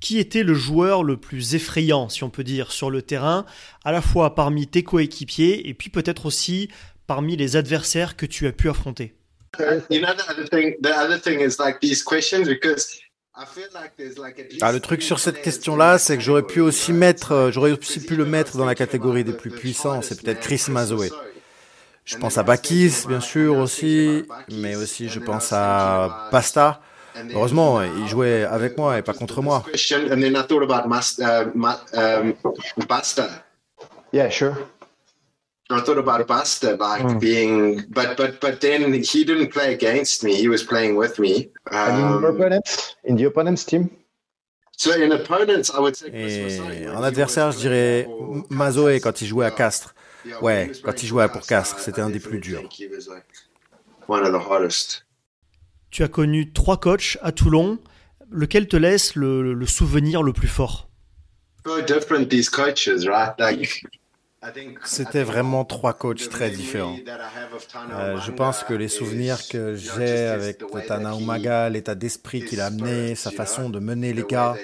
Qui 0.00 0.18
était 0.18 0.42
le 0.42 0.54
joueur 0.54 1.04
le 1.04 1.18
plus 1.18 1.54
effrayant, 1.54 2.08
si 2.08 2.24
on 2.24 2.30
peut 2.30 2.44
dire, 2.44 2.72
sur 2.72 2.90
le 2.90 3.02
terrain, 3.02 3.44
à 3.84 3.92
la 3.92 4.00
fois 4.00 4.34
parmi 4.34 4.66
tes 4.66 4.84
coéquipiers 4.84 5.68
et 5.68 5.74
puis 5.74 5.90
peut-être 5.90 6.24
aussi 6.24 6.70
parmi 7.06 7.36
les 7.36 7.56
adversaires 7.56 8.16
que 8.16 8.26
tu 8.26 8.46
as 8.46 8.52
pu 8.52 8.68
affronter 8.68 9.14
ah, 14.62 14.72
le 14.72 14.80
truc 14.80 15.02
sur 15.02 15.18
cette 15.18 15.42
question-là, 15.42 15.98
c'est 15.98 16.16
que 16.16 16.22
j'aurais 16.22 16.42
pu 16.42 16.60
aussi 16.60 16.92
mettre, 16.92 17.32
euh, 17.32 17.50
j'aurais 17.50 17.72
aussi 17.72 18.00
pu 18.00 18.16
le 18.16 18.24
mettre 18.24 18.56
dans 18.56 18.64
la 18.64 18.74
catégorie 18.74 19.24
des 19.24 19.34
plus 19.34 19.50
puissants. 19.50 20.00
C'est 20.00 20.22
peut-être 20.22 20.40
Chris 20.40 20.64
Mazoé. 20.68 21.10
Je 22.04 22.16
pense 22.16 22.38
à 22.38 22.42
Bakis, 22.42 23.06
bien 23.06 23.20
sûr 23.20 23.58
aussi, 23.58 24.24
mais 24.50 24.76
aussi 24.76 25.08
je 25.08 25.20
pense 25.20 25.52
à 25.52 26.28
Pasta. 26.30 26.80
Heureusement, 27.34 27.82
il 27.82 28.06
jouait 28.08 28.44
avec 28.44 28.78
moi 28.78 28.98
et 28.98 29.02
pas 29.02 29.14
contre 29.14 29.42
moi. 29.42 29.64
Yeah, 34.12 34.30
sure. 34.30 34.56
I 35.68 35.80
thought 35.80 35.98
about 35.98 36.26
Buster 36.28 36.76
like 36.76 37.02
mm. 37.02 37.20
being, 37.20 37.84
but 37.88 38.16
but 38.16 38.40
but 38.40 38.60
then 38.60 38.92
he 38.92 39.24
didn't 39.24 39.48
play 39.48 39.74
against 39.74 40.22
me. 40.22 40.34
He 40.34 40.48
was 40.48 40.62
playing 40.62 40.96
with 40.96 41.18
me. 41.18 41.50
Um, 41.72 42.18
in, 42.18 42.24
opponents, 42.24 42.96
in 43.02 43.16
the 43.16 43.24
opponent's 43.24 43.64
team? 43.64 43.90
So 44.76 44.92
in 44.92 45.10
opponents, 45.10 45.70
I 45.74 45.80
would 45.80 45.96
say. 45.96 46.10
Et 46.12 46.88
en 46.88 47.02
adversaire, 47.02 47.50
je 47.50 47.58
dirais 47.58 48.08
Mazoé 48.48 49.00
quand 49.00 49.20
il 49.20 49.26
jouait 49.26 49.46
à 49.46 49.50
Castres. 49.50 49.94
Ouais, 50.40 50.70
quand 50.84 51.02
il 51.02 51.06
jouait 51.06 51.28
pour 51.28 51.42
Castres, 51.42 51.80
c'était 51.80 52.00
un 52.00 52.10
des 52.10 52.20
plus 52.20 52.38
durs. 52.38 52.68
One 54.08 54.22
of 54.22 54.32
the 54.32 54.48
hardest. 54.48 55.04
Tu 55.90 56.04
as 56.04 56.08
connu 56.08 56.52
trois 56.52 56.78
coachs 56.78 57.18
à 57.22 57.32
Toulon. 57.32 57.78
Lequel 58.30 58.66
te 58.66 58.76
laisse 58.76 59.14
le, 59.14 59.54
le 59.54 59.66
souvenir 59.66 60.22
le 60.22 60.32
plus 60.32 60.48
fort? 60.48 60.88
So 61.64 61.80
different 61.80 62.28
these 62.28 62.48
coaches, 62.48 63.06
right? 63.06 63.34
Like 63.38 63.84
c'était 64.84 65.22
vraiment 65.22 65.64
trois 65.64 65.92
coachs 65.92 66.28
très 66.28 66.50
différents. 66.50 66.96
Euh, 67.92 68.18
je 68.20 68.30
pense 68.32 68.64
que 68.64 68.74
les 68.74 68.88
souvenirs 68.88 69.38
que 69.48 69.74
j'ai 69.74 70.26
avec 70.26 70.62
Tana 70.86 71.14
Umaga, 71.16 71.68
l'état 71.68 71.94
d'esprit 71.94 72.44
qu'il 72.44 72.60
a 72.60 72.66
amené, 72.66 73.14
sa 73.14 73.30
façon 73.30 73.70
de 73.70 73.78
mener 73.78 74.12
les 74.12 74.22
gars, 74.22 74.56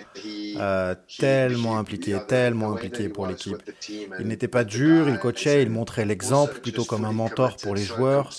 euh, 0.57 0.95
tellement 1.18 1.79
impliqué, 1.79 2.16
tellement 2.29 2.73
impliqué 2.73 3.09
pour 3.09 3.27
l'équipe. 3.27 3.57
Il 3.88 4.27
n'était 4.27 4.49
pas 4.49 4.64
dur, 4.64 5.09
il 5.09 5.18
coachait, 5.18 5.62
il 5.62 5.71
montrait 5.71 6.05
l'exemple 6.05 6.61
plutôt 6.61 6.85
comme 6.85 7.05
un 7.05 7.12
mentor 7.12 7.57
pour 7.57 7.75
les 7.75 7.85
joueurs. 7.85 8.31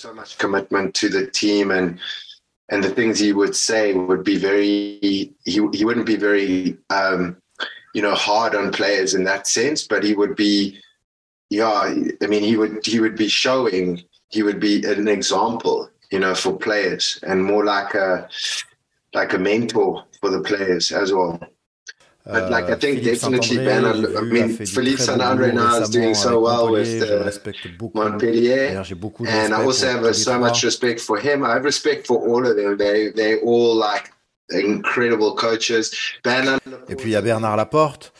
Hard 8.26 8.54
yeah, 11.50 11.94
I 12.22 12.26
mean, 12.26 12.42
he 12.42 12.56
would 12.56 12.84
he 12.84 13.00
would 13.00 13.16
be 13.16 13.28
showing, 13.28 14.02
he 14.28 14.42
would 14.42 14.60
be 14.60 14.84
an 14.84 15.08
example, 15.08 15.90
you 16.10 16.18
know, 16.18 16.34
for 16.34 16.56
players, 16.56 17.18
and 17.22 17.44
more 17.44 17.64
like 17.64 17.94
a 17.94 18.28
like 19.12 19.32
a 19.32 19.38
mentor 19.38 20.04
for 20.20 20.30
the 20.30 20.40
players 20.40 20.90
as 20.92 21.12
well. 21.12 21.38
But 22.26 22.50
like 22.50 22.64
I 22.64 22.76
think 22.76 23.00
Philippe 23.00 23.14
definitely 23.16 23.58
Ben, 23.58 23.84
I 23.84 24.20
mean 24.22 24.56
Philippe 24.56 25.02
Saint-André 25.02 25.52
now 25.52 25.76
is 25.76 25.90
doing 25.90 26.14
so 26.14 26.40
well 26.40 26.72
with 26.72 27.02
uh, 27.02 27.30
Montpellier, 27.92 28.82
and 29.28 29.52
I 29.52 29.62
also 29.62 29.86
have 29.92 30.16
so 30.16 30.38
much 30.38 30.62
respect 30.64 31.00
for 31.00 31.20
him. 31.20 31.44
I 31.44 31.52
have 31.52 31.64
respect 31.64 32.06
for 32.06 32.26
all 32.26 32.46
of 32.46 32.56
them. 32.56 32.78
They 32.78 33.10
they 33.10 33.36
all 33.40 33.74
like 33.76 34.13
Et 34.50 34.62
puis 36.96 37.08
il 37.08 37.12
y 37.12 37.16
a 37.16 37.22
Bernard 37.22 37.56
Laporte. 37.56 38.12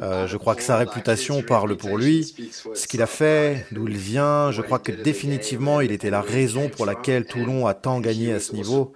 Euh, 0.00 0.28
je 0.28 0.36
crois 0.36 0.54
que 0.54 0.62
sa 0.62 0.76
réputation 0.76 1.42
parle 1.42 1.76
pour 1.76 1.98
lui. 1.98 2.52
Ce 2.74 2.86
qu'il 2.86 3.02
a 3.02 3.06
fait, 3.06 3.66
d'où 3.72 3.88
il 3.88 3.96
vient, 3.96 4.52
je 4.52 4.62
crois 4.62 4.78
que 4.78 4.92
définitivement 4.92 5.80
il 5.80 5.90
était 5.90 6.10
la 6.10 6.20
raison 6.20 6.68
pour 6.68 6.86
laquelle 6.86 7.26
Toulon 7.26 7.66
a 7.66 7.74
tant 7.74 8.00
gagné 8.00 8.32
à 8.32 8.38
ce 8.38 8.52
niveau. 8.52 8.92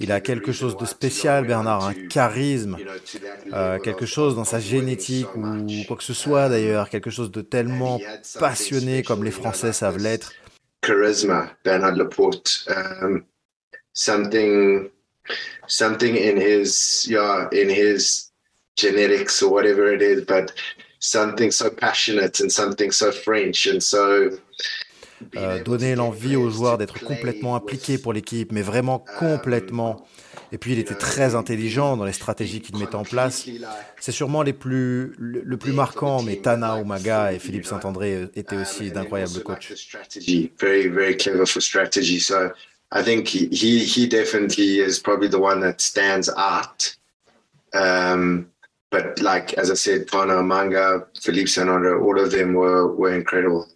Il 0.00 0.10
a 0.10 0.20
quelque 0.20 0.52
chose 0.52 0.76
de 0.78 0.86
spécial, 0.86 1.46
Bernard, 1.46 1.84
un 1.84 1.94
charisme, 2.08 2.78
euh, 3.52 3.78
quelque 3.78 4.06
chose 4.06 4.34
dans 4.34 4.44
sa 4.44 4.58
génétique 4.58 5.34
ou 5.36 5.66
quoi 5.86 5.98
que 5.98 6.04
ce 6.04 6.14
soit 6.14 6.48
d'ailleurs, 6.48 6.88
quelque 6.88 7.10
chose 7.10 7.30
de 7.30 7.42
tellement 7.42 8.00
passionné 8.38 9.02
comme 9.02 9.22
les 9.22 9.30
Français 9.30 9.74
savent 9.74 9.98
l'être. 9.98 10.32
Charisme, 10.80 11.46
Bernard 11.62 11.94
Laporte. 11.96 12.66
Um, 13.02 13.24
something 13.92 14.90
something 15.66 16.16
in 16.16 16.36
his 16.36 17.06
yeah 17.08 17.48
in 17.52 17.68
his 17.68 18.30
genetics 18.76 19.42
or 19.42 19.52
whatever 19.52 19.92
it 19.92 20.02
is 20.02 20.24
but 20.24 20.52
something 20.98 21.50
so 21.50 21.68
passionate 21.70 22.40
and 22.40 22.50
something 22.50 22.90
so 22.90 23.10
french 23.12 23.66
and 23.66 23.82
so 23.82 24.30
euh, 25.36 25.62
donner 25.62 25.94
l'envie 25.94 26.36
aux 26.36 26.50
joueurs 26.50 26.78
d'être 26.78 26.98
complètement 27.00 27.56
impliqués 27.56 27.98
pour 27.98 28.12
l'équipe, 28.12 28.52
mais 28.52 28.62
vraiment 28.62 28.98
complètement. 28.98 30.06
Et 30.50 30.58
puis 30.58 30.72
il 30.72 30.78
était 30.78 30.94
très 30.94 31.34
intelligent 31.34 31.96
dans 31.96 32.04
les 32.04 32.12
stratégies 32.12 32.60
qu'il 32.60 32.76
mettait 32.76 32.94
en 32.94 33.04
place. 33.04 33.46
C'est 34.00 34.12
sûrement 34.12 34.42
les 34.42 34.52
plus, 34.52 35.14
le, 35.18 35.42
le 35.42 35.56
plus 35.56 35.72
marquant, 35.72 36.22
mais 36.22 36.36
Tana 36.36 36.78
Umaga 36.78 37.32
et 37.32 37.38
Philippe 37.38 37.64
Saint-André 37.64 38.28
étaient 38.34 38.56
aussi 38.56 38.90
d'incroyables 38.90 39.42
coachs. 39.42 39.72
I 42.94 43.02
think 43.02 43.26
he, 43.28 43.48
he, 43.48 43.84
he 43.84 44.06
definitely 44.06 44.80
is 44.80 44.98
probably 44.98 45.28
the 45.28 45.40
one 45.40 45.60
that 45.60 45.80
stands 45.80 46.28
out. 46.36 46.94
Um, 47.72 48.46
but 48.90 49.18
like 49.20 49.54
as 49.54 49.70
I 49.70 49.74
said, 49.74 50.06
Tana 50.08 50.42
Manga, 50.42 51.06
Philippe 51.18 51.48
Sananda, 51.48 51.98
all 51.98 52.20
of 52.20 52.30
them 52.30 52.52
were 52.52 52.94
were 52.94 53.14
incredible. 53.14 53.66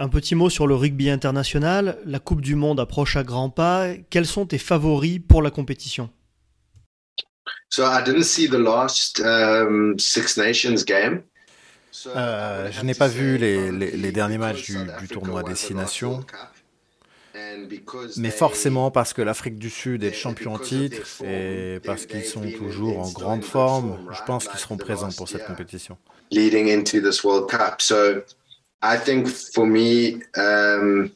Un 0.00 0.08
petit 0.08 0.34
mot 0.34 0.50
sur 0.50 0.66
le 0.66 0.74
rugby 0.74 1.08
international. 1.08 1.98
La 2.04 2.18
Coupe 2.18 2.40
du 2.40 2.56
Monde 2.56 2.80
approche 2.80 3.16
à 3.16 3.22
grands 3.22 3.50
pas. 3.50 3.94
Quels 4.10 4.26
sont 4.26 4.46
tes 4.46 4.58
favoris 4.58 5.20
pour 5.20 5.42
la 5.42 5.50
compétition? 5.50 6.10
So 7.70 7.84
I 7.84 8.02
didn't 8.02 8.24
see 8.24 8.48
the 8.48 8.58
last 8.58 9.20
um, 9.20 9.98
Six 9.98 10.36
Nations 10.36 10.84
game. 10.84 11.22
Euh, 12.06 12.70
je 12.70 12.84
n'ai 12.84 12.94
pas 12.94 13.08
vu 13.08 13.38
les, 13.38 13.72
les, 13.72 13.90
les 13.90 14.12
derniers 14.12 14.38
matchs 14.38 14.66
du, 14.66 14.78
du, 15.00 15.08
tournoi 15.08 15.42
Destination. 15.42 16.24
Mais 18.16 18.30
forcément 18.30 18.90
parce 18.90 19.12
que 19.12 19.22
l'Afrique 19.22 19.58
du 19.58 19.70
Sud 19.70 20.04
est 20.04 20.12
champion 20.12 20.54
en 20.54 20.58
titre 20.58 21.22
et 21.24 21.80
parce 21.84 22.06
qu'ils 22.06 22.24
sont 22.24 22.42
toujours 22.50 23.00
en 23.00 23.10
grande 23.10 23.44
forme, 23.44 23.98
je 24.12 24.20
pense 24.26 24.48
qu'ils 24.48 24.58
seront 24.58 24.76
présents 24.76 25.10
pour 25.16 25.28
cette 25.28 25.46
compétition. 25.46 25.96
Leading 26.30 26.70
into 26.70 27.00
this 27.00 27.24
World 27.24 27.48
Cup. 27.48 27.80
So 27.80 28.22
I 28.82 28.96
think 28.98 29.28
for 29.28 29.66
me, 29.66 30.20
um, 30.36 31.10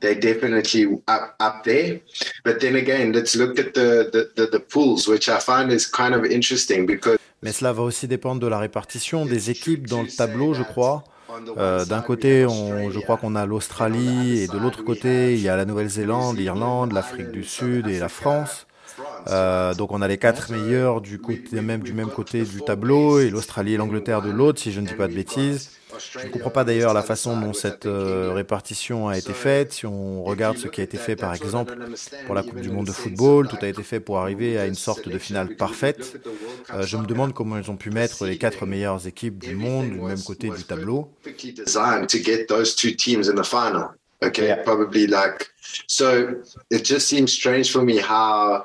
they're 0.00 0.18
definitely 0.18 0.86
up, 1.08 1.36
up 1.40 1.62
there. 1.64 2.00
But 2.44 2.60
then 2.60 2.76
again, 2.76 3.12
let's 3.12 3.36
look 3.36 3.58
at 3.58 3.74
the, 3.74 4.10
the, 4.12 4.30
the, 4.34 4.50
the 4.50 4.60
pools, 4.60 5.06
which 5.06 5.28
I 5.28 5.38
find 5.38 5.70
is 5.70 5.86
kind 5.86 6.14
of 6.14 6.24
interesting 6.24 6.86
because 6.86 7.18
mais 7.44 7.52
cela 7.52 7.74
va 7.74 7.82
aussi 7.82 8.08
dépendre 8.08 8.40
de 8.40 8.46
la 8.46 8.58
répartition 8.58 9.26
des 9.26 9.50
équipes 9.50 9.86
dans 9.86 10.02
le 10.02 10.08
tableau, 10.08 10.54
je 10.54 10.62
crois. 10.62 11.04
Euh, 11.56 11.84
D'un 11.84 12.02
côté, 12.02 12.46
on, 12.46 12.90
je 12.90 13.00
crois 13.00 13.16
qu'on 13.16 13.34
a 13.34 13.46
l'Australie 13.46 14.40
et 14.40 14.46
de 14.46 14.58
l'autre 14.58 14.84
côté, 14.84 15.34
il 15.34 15.40
y 15.40 15.48
a 15.48 15.56
la 15.56 15.64
Nouvelle-Zélande, 15.64 16.36
l'Irlande, 16.36 16.92
l'Afrique 16.92 17.30
du 17.30 17.44
Sud 17.44 17.86
et 17.88 17.98
la 17.98 18.08
France. 18.08 18.66
Euh, 19.28 19.74
donc 19.74 19.90
on 19.92 20.02
a 20.02 20.08
les 20.08 20.18
quatre 20.18 20.52
meilleurs 20.52 21.00
du, 21.00 21.18
côté, 21.18 21.60
même, 21.60 21.80
du 21.80 21.92
même 21.92 22.10
côté 22.10 22.42
du 22.44 22.62
tableau 22.62 23.18
et 23.18 23.30
l'Australie 23.30 23.74
et 23.74 23.76
l'Angleterre 23.76 24.22
de 24.22 24.30
l'autre, 24.30 24.60
si 24.60 24.70
je 24.70 24.80
ne 24.80 24.86
dis 24.86 24.94
pas 24.94 25.08
de 25.08 25.14
bêtises. 25.14 25.70
Je 25.98 26.26
ne 26.26 26.30
comprends 26.30 26.50
pas 26.50 26.64
d'ailleurs 26.64 26.94
la 26.94 27.02
façon 27.02 27.38
dont 27.38 27.52
cette 27.52 27.86
euh, 27.86 28.32
répartition 28.32 29.08
a 29.08 29.18
été 29.18 29.32
faite. 29.32 29.72
Si 29.72 29.86
on 29.86 30.22
regarde 30.24 30.58
ce 30.58 30.68
qui 30.68 30.80
a 30.80 30.84
été 30.84 30.96
fait 30.96 31.16
par 31.16 31.34
exemple 31.34 31.76
pour 32.26 32.34
la 32.34 32.42
Coupe 32.42 32.60
du 32.60 32.70
Monde 32.70 32.86
de 32.86 32.92
football, 32.92 33.48
tout 33.48 33.58
a 33.60 33.68
été 33.68 33.82
fait 33.82 34.00
pour 34.00 34.18
arriver 34.18 34.58
à 34.58 34.66
une 34.66 34.74
sorte 34.74 35.08
de 35.08 35.18
finale 35.18 35.56
parfaite. 35.56 36.20
Euh, 36.72 36.82
je 36.82 36.96
me 36.96 37.06
demande 37.06 37.34
comment 37.34 37.58
ils 37.58 37.70
ont 37.70 37.76
pu 37.76 37.90
mettre 37.90 38.26
les 38.26 38.38
quatre 38.38 38.66
meilleures 38.66 39.06
équipes 39.06 39.38
du 39.38 39.54
monde 39.54 39.90
du 39.90 40.00
même 40.00 40.22
côté 40.22 40.50
du 40.50 40.64
tableau. 40.64 41.10
Okay, 44.22 44.56
probably 44.64 45.06
like 45.06 45.50
so. 45.86 46.40
It 46.70 46.84
just 46.84 47.08
seems 47.08 47.30
strange 47.30 47.70
for 47.70 47.82
me 47.82 47.98
how 47.98 48.64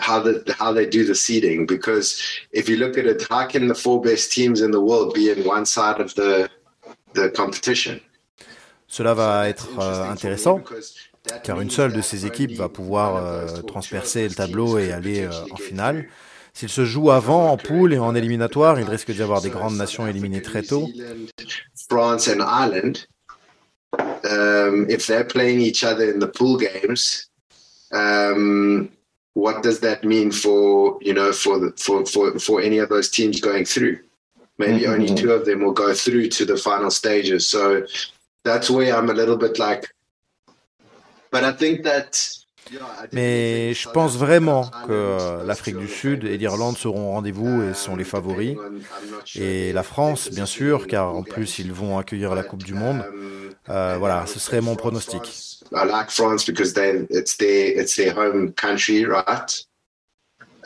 how 0.00 0.20
the 0.20 0.42
how 0.58 0.72
they 0.72 0.86
do 0.86 1.04
the 1.04 1.14
seeding 1.14 1.66
because 1.66 2.20
if 2.52 2.68
you 2.68 2.76
look 2.76 2.98
at 2.98 3.06
it, 3.06 3.26
how 3.30 3.46
can 3.46 3.68
the 3.68 3.74
four 3.74 4.00
best 4.00 4.32
teams 4.32 4.60
in 4.60 4.70
the 4.70 4.80
world 4.80 5.14
be 5.14 5.30
in 5.30 5.44
one 5.44 5.66
side 5.66 6.00
of 6.00 6.14
the 6.14 6.48
the 7.14 7.30
competition? 7.30 8.00
Cela 8.88 9.14
va 9.14 9.48
être 9.48 9.68
euh, 9.78 10.10
intéressant 10.10 10.64
car 11.44 11.60
une 11.60 11.70
seule 11.70 11.92
de 11.92 12.00
ces 12.00 12.26
équipes 12.26 12.52
va 12.52 12.68
pouvoir 12.68 13.16
euh, 13.16 13.62
transpercer 13.62 14.28
le 14.28 14.34
tableau 14.34 14.78
et 14.78 14.92
aller 14.92 15.24
euh, 15.24 15.30
en 15.50 15.56
finale. 15.56 16.08
S'il 16.52 16.68
se 16.68 16.84
joue 16.84 17.10
avant 17.10 17.50
en 17.50 17.56
poule 17.56 17.92
et 17.92 17.98
en 17.98 18.14
éliminatoire, 18.14 18.80
il 18.80 18.86
risque 18.86 19.12
d'y 19.12 19.22
avoir 19.22 19.40
des 19.40 19.50
grandes 19.50 19.76
nations 19.76 20.06
éliminées 20.06 20.42
très 20.42 20.62
tôt. 20.62 20.88
France 21.88 22.28
and 22.28 22.40
Ireland, 22.40 23.06
um, 24.24 24.86
if 24.88 25.06
they're 25.06 25.26
playing 25.26 25.60
each 25.60 25.84
other 25.84 26.12
in 26.12 26.18
the 26.18 26.26
pool 26.26 26.58
games, 26.58 27.30
um, 27.92 28.88
what 29.34 29.62
does 29.62 29.80
that 29.80 30.04
mean 30.04 30.30
for 30.30 30.98
you 31.00 31.14
know 31.14 31.32
for 31.32 31.58
the, 31.58 31.72
for 31.76 32.04
for 32.06 32.38
for 32.38 32.60
any 32.60 32.78
of 32.78 32.88
those 32.88 33.10
teams 33.10 33.40
going 33.40 33.64
through? 33.64 33.98
Maybe 34.58 34.82
mm-hmm. 34.82 34.92
only 34.92 35.14
two 35.14 35.32
of 35.32 35.46
them 35.46 35.60
will 35.60 35.72
go 35.72 35.94
through 35.94 36.28
to 36.30 36.44
the 36.44 36.56
final 36.56 36.90
stages. 36.90 37.48
So 37.48 37.86
that's 38.44 38.68
where 38.70 38.94
I'm 38.94 39.08
a 39.08 39.14
little 39.14 39.36
bit 39.36 39.58
like. 39.58 39.94
But 41.30 41.44
I 41.44 41.52
think 41.52 41.84
that 41.84 42.40
Mais 43.12 43.74
je 43.74 43.88
pense 43.88 44.16
vraiment 44.16 44.70
que 44.86 45.44
l'Afrique 45.44 45.76
du 45.76 45.88
Sud 45.88 46.24
et 46.24 46.36
l'Irlande 46.36 46.76
seront 46.76 47.08
au 47.08 47.12
rendez-vous 47.12 47.62
et 47.62 47.74
sont 47.74 47.96
les 47.96 48.04
favoris. 48.04 48.56
Et 49.34 49.72
la 49.72 49.82
France, 49.82 50.30
bien 50.30 50.46
sûr, 50.46 50.86
car 50.86 51.14
en 51.14 51.22
plus 51.22 51.58
ils 51.58 51.72
vont 51.72 51.98
accueillir 51.98 52.34
la 52.34 52.42
Coupe 52.42 52.62
du 52.62 52.74
Monde. 52.74 53.02
Euh, 53.70 53.96
voilà, 53.98 54.26
ce 54.26 54.40
serait 54.40 54.60
mon 54.60 54.74
pronostic. 54.74 55.22
I 55.72 55.86
like 55.86 56.10
France 56.10 56.44
because 56.44 56.74
they, 56.74 57.06
it's 57.10 57.36
their 57.36 57.80
it's 57.80 57.94
their 57.94 58.12
home 58.12 58.52
country, 58.52 59.04
right? 59.04 59.64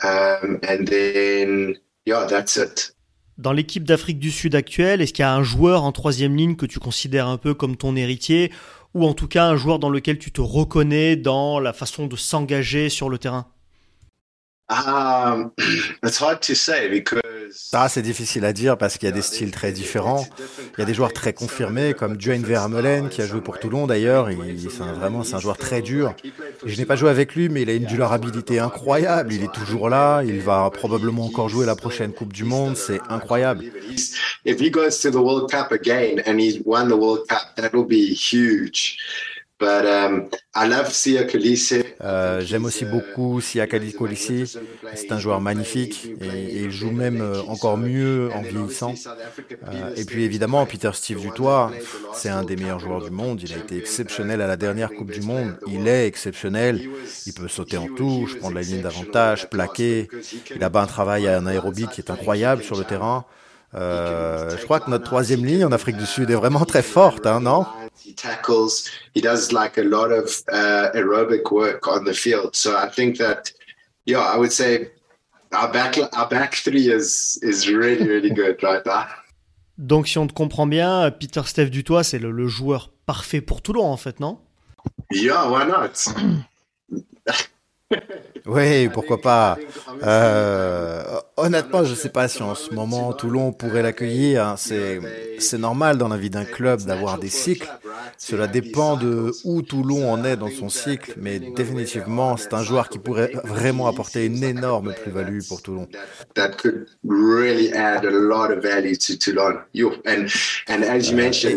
Um, 0.03 0.59
and 0.67 0.85
then 0.85 1.75
yeah, 2.05 2.25
that's 2.25 2.57
it. 2.57 2.95
Dans 3.37 3.51
l'équipe 3.51 3.83
d'Afrique 3.83 4.17
du 4.17 4.31
Sud 4.31 4.55
actuelle, 4.55 5.01
est-ce 5.01 5.13
qu'il 5.13 5.23
y 5.23 5.25
a 5.25 5.33
un 5.33 5.43
joueur 5.43 5.83
en 5.83 5.91
troisième 5.91 6.35
ligne 6.35 6.55
que 6.55 6.65
tu 6.65 6.79
considères 6.79 7.27
un 7.27 7.37
peu 7.37 7.53
comme 7.53 7.75
ton 7.75 7.95
héritier, 7.95 8.51
ou 8.93 9.05
en 9.05 9.13
tout 9.13 9.27
cas 9.27 9.45
un 9.45 9.57
joueur 9.57 9.77
dans 9.77 9.89
lequel 9.89 10.17
tu 10.17 10.31
te 10.31 10.41
reconnais 10.41 11.15
dans 11.15 11.59
la 11.59 11.73
façon 11.73 12.07
de 12.07 12.15
s'engager 12.15 12.89
sur 12.89 13.09
le 13.09 13.17
terrain? 13.19 13.45
Um, 14.69 15.51
It's 16.03 16.17
hard 16.17 16.41
to 16.43 16.55
say 16.55 16.89
because 16.89 17.21
ça, 17.51 17.87
c'est 17.89 18.01
difficile 18.01 18.45
à 18.45 18.53
dire 18.53 18.77
parce 18.77 18.97
qu'il 18.97 19.07
y 19.07 19.11
a 19.11 19.15
des 19.15 19.21
styles 19.21 19.51
très 19.51 19.71
différents. 19.71 20.25
Il 20.77 20.79
y 20.79 20.81
a 20.81 20.85
des 20.85 20.93
joueurs 20.93 21.13
très 21.13 21.33
confirmés 21.33 21.93
comme 21.93 22.17
Duane 22.17 22.43
Vermeulen 22.43 23.09
qui 23.09 23.21
a 23.21 23.27
joué 23.27 23.41
pour 23.41 23.59
Toulon 23.59 23.87
d'ailleurs. 23.87 24.29
C'est 24.29 24.83
vraiment 24.83 25.23
c'est 25.23 25.35
un 25.35 25.39
joueur 25.39 25.57
très 25.57 25.81
dur. 25.81 26.13
je 26.65 26.77
n'ai 26.77 26.85
pas 26.85 26.95
joué 26.95 27.09
avec 27.09 27.35
lui, 27.35 27.49
mais 27.49 27.61
il 27.61 27.69
a 27.69 27.73
une 27.73 27.85
durabilité 27.85 28.59
incroyable. 28.59 29.33
Il 29.33 29.43
est 29.43 29.53
toujours 29.53 29.89
là. 29.89 30.23
Il 30.23 30.41
va 30.41 30.69
probablement 30.71 31.25
encore 31.25 31.49
jouer 31.49 31.65
la 31.65 31.75
prochaine 31.75 32.13
Coupe 32.13 32.33
du 32.33 32.43
Monde. 32.43 32.75
C'est 32.75 32.99
incroyable. 33.09 33.65
If 34.45 34.59
he 34.59 34.69
goes 34.69 34.99
to 35.01 35.11
the 35.11 35.15
World 35.15 35.49
Cup 35.49 35.71
again 35.71 36.21
and 36.25 36.39
he's 36.39 36.61
won 36.65 36.87
the 36.87 36.97
World 36.97 37.27
Cup, 37.27 37.55
that 37.55 37.73
will 37.73 37.85
be 37.85 38.13
huge. 38.13 38.97
Um, 39.65 40.29
euh, 42.01 42.41
J'aime 42.41 42.65
aussi 42.65 42.85
beaucoup 42.85 43.41
Sia 43.41 43.67
Kolisi. 43.67 44.57
C'est 44.93 45.11
un 45.11 45.19
joueur 45.19 45.41
magnifique 45.41 46.07
et, 46.21 46.63
il 46.63 46.71
joue 46.71 46.91
même 46.91 47.21
euh, 47.21 47.41
encore 47.47 47.77
mieux 47.77 48.29
en 48.33 48.41
vieillissant. 48.41 48.93
Euh, 49.49 49.95
et 49.95 50.05
puis 50.05 50.23
évidemment, 50.23 50.65
Peter 50.65 50.91
Steve 50.93 51.19
Dutoit, 51.19 51.71
c'est 52.13 52.29
un 52.29 52.43
des 52.43 52.55
meilleurs 52.55 52.79
joueurs 52.79 53.03
du 53.03 53.11
monde. 53.11 53.41
Il 53.41 53.53
a 53.53 53.57
été 53.57 53.77
exceptionnel 53.77 54.41
à 54.41 54.47
la 54.47 54.57
dernière 54.57 54.91
Coupe 54.91 55.11
du 55.11 55.21
Monde. 55.21 55.57
Il 55.67 55.87
est 55.87 56.07
exceptionnel. 56.07 56.87
Il 57.25 57.33
peut 57.33 57.47
sauter 57.47 57.77
en 57.77 57.87
touche, 57.87 58.37
prendre 58.37 58.55
la 58.55 58.61
ligne 58.61 58.81
d'avantage, 58.81 59.49
plaquer. 59.49 60.09
Il 60.55 60.63
a 60.63 60.71
un 60.73 60.87
travail 60.87 61.27
en 61.29 61.45
aérobie 61.45 61.87
qui 61.87 62.01
est 62.01 62.11
incroyable 62.11 62.63
sur 62.63 62.77
le 62.77 62.83
terrain. 62.83 63.25
Euh, 63.75 64.57
je 64.57 64.63
crois 64.63 64.79
que 64.79 64.89
notre 64.89 65.03
troisième 65.03 65.45
ligne 65.45 65.65
en 65.65 65.71
Afrique 65.71 65.97
du 65.97 66.05
Sud 66.05 66.29
est 66.29 66.35
vraiment 66.35 66.63
très 66.65 66.81
forte, 66.81 67.25
hein, 67.25 67.41
non? 67.41 67.65
He 68.05 68.13
tackles. 68.13 68.89
He 69.15 69.21
does 69.21 69.51
like 69.51 69.77
a 69.77 69.83
lot 69.83 70.11
of 70.11 70.43
uh, 70.51 70.95
aerobic 70.95 71.51
work 71.51 71.87
on 71.87 72.03
the 72.05 72.13
field. 72.13 72.55
So 72.55 72.71
I 72.71 72.87
think 72.89 73.17
that, 73.17 73.51
yeah, 74.05 74.21
I 74.33 74.37
would 74.37 74.51
say 74.51 74.91
our 75.51 75.71
back 75.71 75.97
our 76.13 76.27
back 76.29 76.55
three 76.55 76.89
is 76.89 77.39
is 77.41 77.67
really 77.67 78.07
really 78.07 78.29
good 78.29 78.61
right 78.61 78.85
now. 78.85 79.05
Donc 79.77 80.07
si 80.07 80.17
on 80.17 80.27
te 80.27 80.33
comprend 80.33 80.67
bien, 80.67 81.11
Peter 81.11 81.41
Steph 81.45 81.69
Dutoit, 81.69 82.03
c'est 82.03 82.19
le, 82.19 82.31
le 82.31 82.47
joueur 82.47 82.91
parfait 83.05 83.41
pour 83.41 83.61
Toulon 83.61 83.85
en 83.85 83.97
fait, 83.97 84.19
non? 84.19 84.39
Yeah, 85.11 85.49
why 85.49 85.65
not? 85.65 86.13
Oui, 88.45 88.89
pourquoi 88.89 89.21
pas. 89.21 89.57
Euh, 90.03 91.03
honnêtement, 91.37 91.83
je 91.83 91.91
ne 91.91 91.95
sais 91.95 92.09
pas 92.09 92.27
si 92.27 92.41
en 92.43 92.55
ce 92.55 92.73
moment 92.73 93.13
Toulon 93.13 93.51
pourrait 93.51 93.81
l'accueillir. 93.81 94.45
Hein. 94.45 94.55
C'est, 94.57 94.99
c'est 95.39 95.57
normal 95.57 95.97
dans 95.97 96.07
la 96.07 96.17
vie 96.17 96.29
d'un 96.29 96.45
club 96.45 96.81
d'avoir 96.83 97.17
des 97.17 97.29
cycles. 97.29 97.67
Cela 98.17 98.47
dépend 98.47 98.97
de 98.97 99.31
où 99.43 99.61
Toulon 99.61 100.11
en 100.11 100.23
est 100.23 100.37
dans 100.37 100.49
son 100.49 100.69
cycle, 100.69 101.13
mais 101.17 101.39
définitivement, 101.39 102.37
c'est 102.37 102.53
un 102.53 102.63
joueur 102.63 102.89
qui 102.89 102.99
pourrait 102.99 103.31
vraiment 103.43 103.87
apporter 103.87 104.25
une 104.25 104.43
énorme 104.43 104.93
plus-value 104.93 105.41
pour 105.47 105.61
Toulon. 105.61 105.87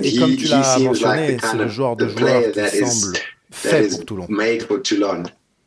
Et, 0.03 0.19
comme 0.19 0.37
tu 0.37 0.47
l'as 0.47 0.79
mentionné, 0.79 1.37
c'est 1.43 1.57
le 1.57 1.69
genre 1.69 1.97
de 1.97 2.09
joueur 2.09 2.43
qui 2.53 2.61
semble 2.85 3.17
fait 3.51 3.89
pour 3.89 4.05
Toulon. 4.05 4.27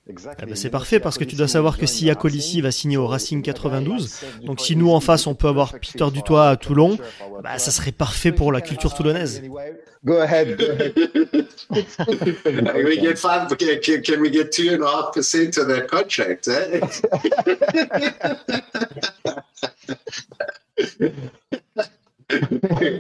Eh 0.09 0.13
ben, 0.45 0.55
c'est 0.55 0.71
parfait 0.71 0.99
parce 0.99 1.19
que 1.19 1.23
tu 1.23 1.35
dois 1.35 1.47
savoir 1.47 1.77
que 1.77 1.85
Sia 1.85 2.15
Colissi 2.15 2.59
va 2.61 2.71
signer 2.71 2.97
au 2.97 3.05
Racing 3.05 3.43
92. 3.43 4.21
Donc 4.43 4.59
si 4.59 4.75
nous 4.75 4.91
en 4.91 4.99
face 4.99 5.27
on 5.27 5.35
peut 5.35 5.47
avoir 5.47 5.73
Peter 5.79 6.05
Dutoit 6.11 6.49
à 6.49 6.55
Toulon, 6.55 6.97
bah, 7.43 7.59
ça 7.59 7.69
serait 7.69 7.91
parfait 7.91 8.31
pour 8.31 8.51
la 8.51 8.61
culture 8.61 8.95
toulonnaise. 8.95 9.43
Go 10.03 10.17
ahead. 10.17 10.57
Go 10.57 10.65
ahead. 10.71 10.93
can 12.43 12.83
we 12.83 12.99
get 12.99 13.19
five? 13.19 13.47
Can, 13.49 14.01
can 14.01 14.19
we 14.19 14.31
get 14.31 14.51
two 14.51 14.73
and 14.73 14.81
a 14.81 14.87
half 14.87 15.13
percent 15.13 15.57
of 15.57 15.67
their 15.67 15.85
contract? 15.85 16.47
Eh? 16.47 16.79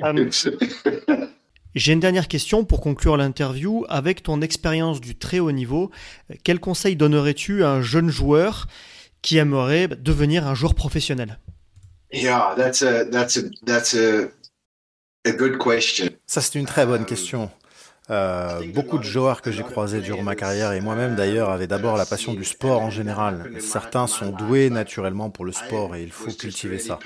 um, 0.03 0.29
J'ai 1.73 1.93
une 1.93 1.99
dernière 1.99 2.27
question 2.27 2.65
pour 2.65 2.81
conclure 2.81 3.17
l'interview. 3.17 3.85
Avec 3.89 4.23
ton 4.23 4.41
expérience 4.41 4.99
du 4.99 5.15
très 5.15 5.39
haut 5.39 5.51
niveau, 5.51 5.91
quel 6.43 6.59
conseil 6.59 6.95
donnerais-tu 6.95 7.63
à 7.63 7.71
un 7.71 7.81
jeune 7.81 8.09
joueur 8.09 8.67
qui 9.21 9.37
aimerait 9.37 9.87
devenir 9.87 10.47
un 10.47 10.55
joueur 10.55 10.75
professionnel? 10.75 11.39
Yeah, 12.11 12.55
that's 12.57 12.81
a 12.81 13.05
that's 13.05 13.37
a 13.37 13.43
that's 13.65 13.95
a 13.95 14.27
a 15.25 15.31
good 15.31 15.57
question. 15.57 16.09
Ça 16.25 16.41
c'est 16.41 16.59
une 16.59 16.65
très 16.65 16.85
bonne 16.85 17.05
question. 17.05 17.49
Euh, 18.09 18.61
beaucoup 18.73 18.97
de 18.97 19.03
joueurs 19.03 19.41
que 19.41 19.51
j'ai 19.51 19.63
croisés 19.63 20.01
durant 20.01 20.23
ma 20.23 20.35
carrière 20.35 20.73
et 20.73 20.81
moi-même 20.81 21.15
d'ailleurs 21.15 21.49
avaient 21.49 21.67
d'abord 21.67 21.95
la 21.95 22.05
passion 22.05 22.33
du 22.33 22.43
sport 22.43 22.81
en 22.81 22.89
général. 22.89 23.49
Certains 23.59 24.07
sont 24.07 24.31
doués 24.31 24.69
naturellement 24.69 25.29
pour 25.29 25.45
le 25.45 25.53
sport 25.53 25.95
et 25.95 26.03
il 26.03 26.11
faut 26.11 26.31
cultiver 26.31 26.79
ça. 26.79 26.99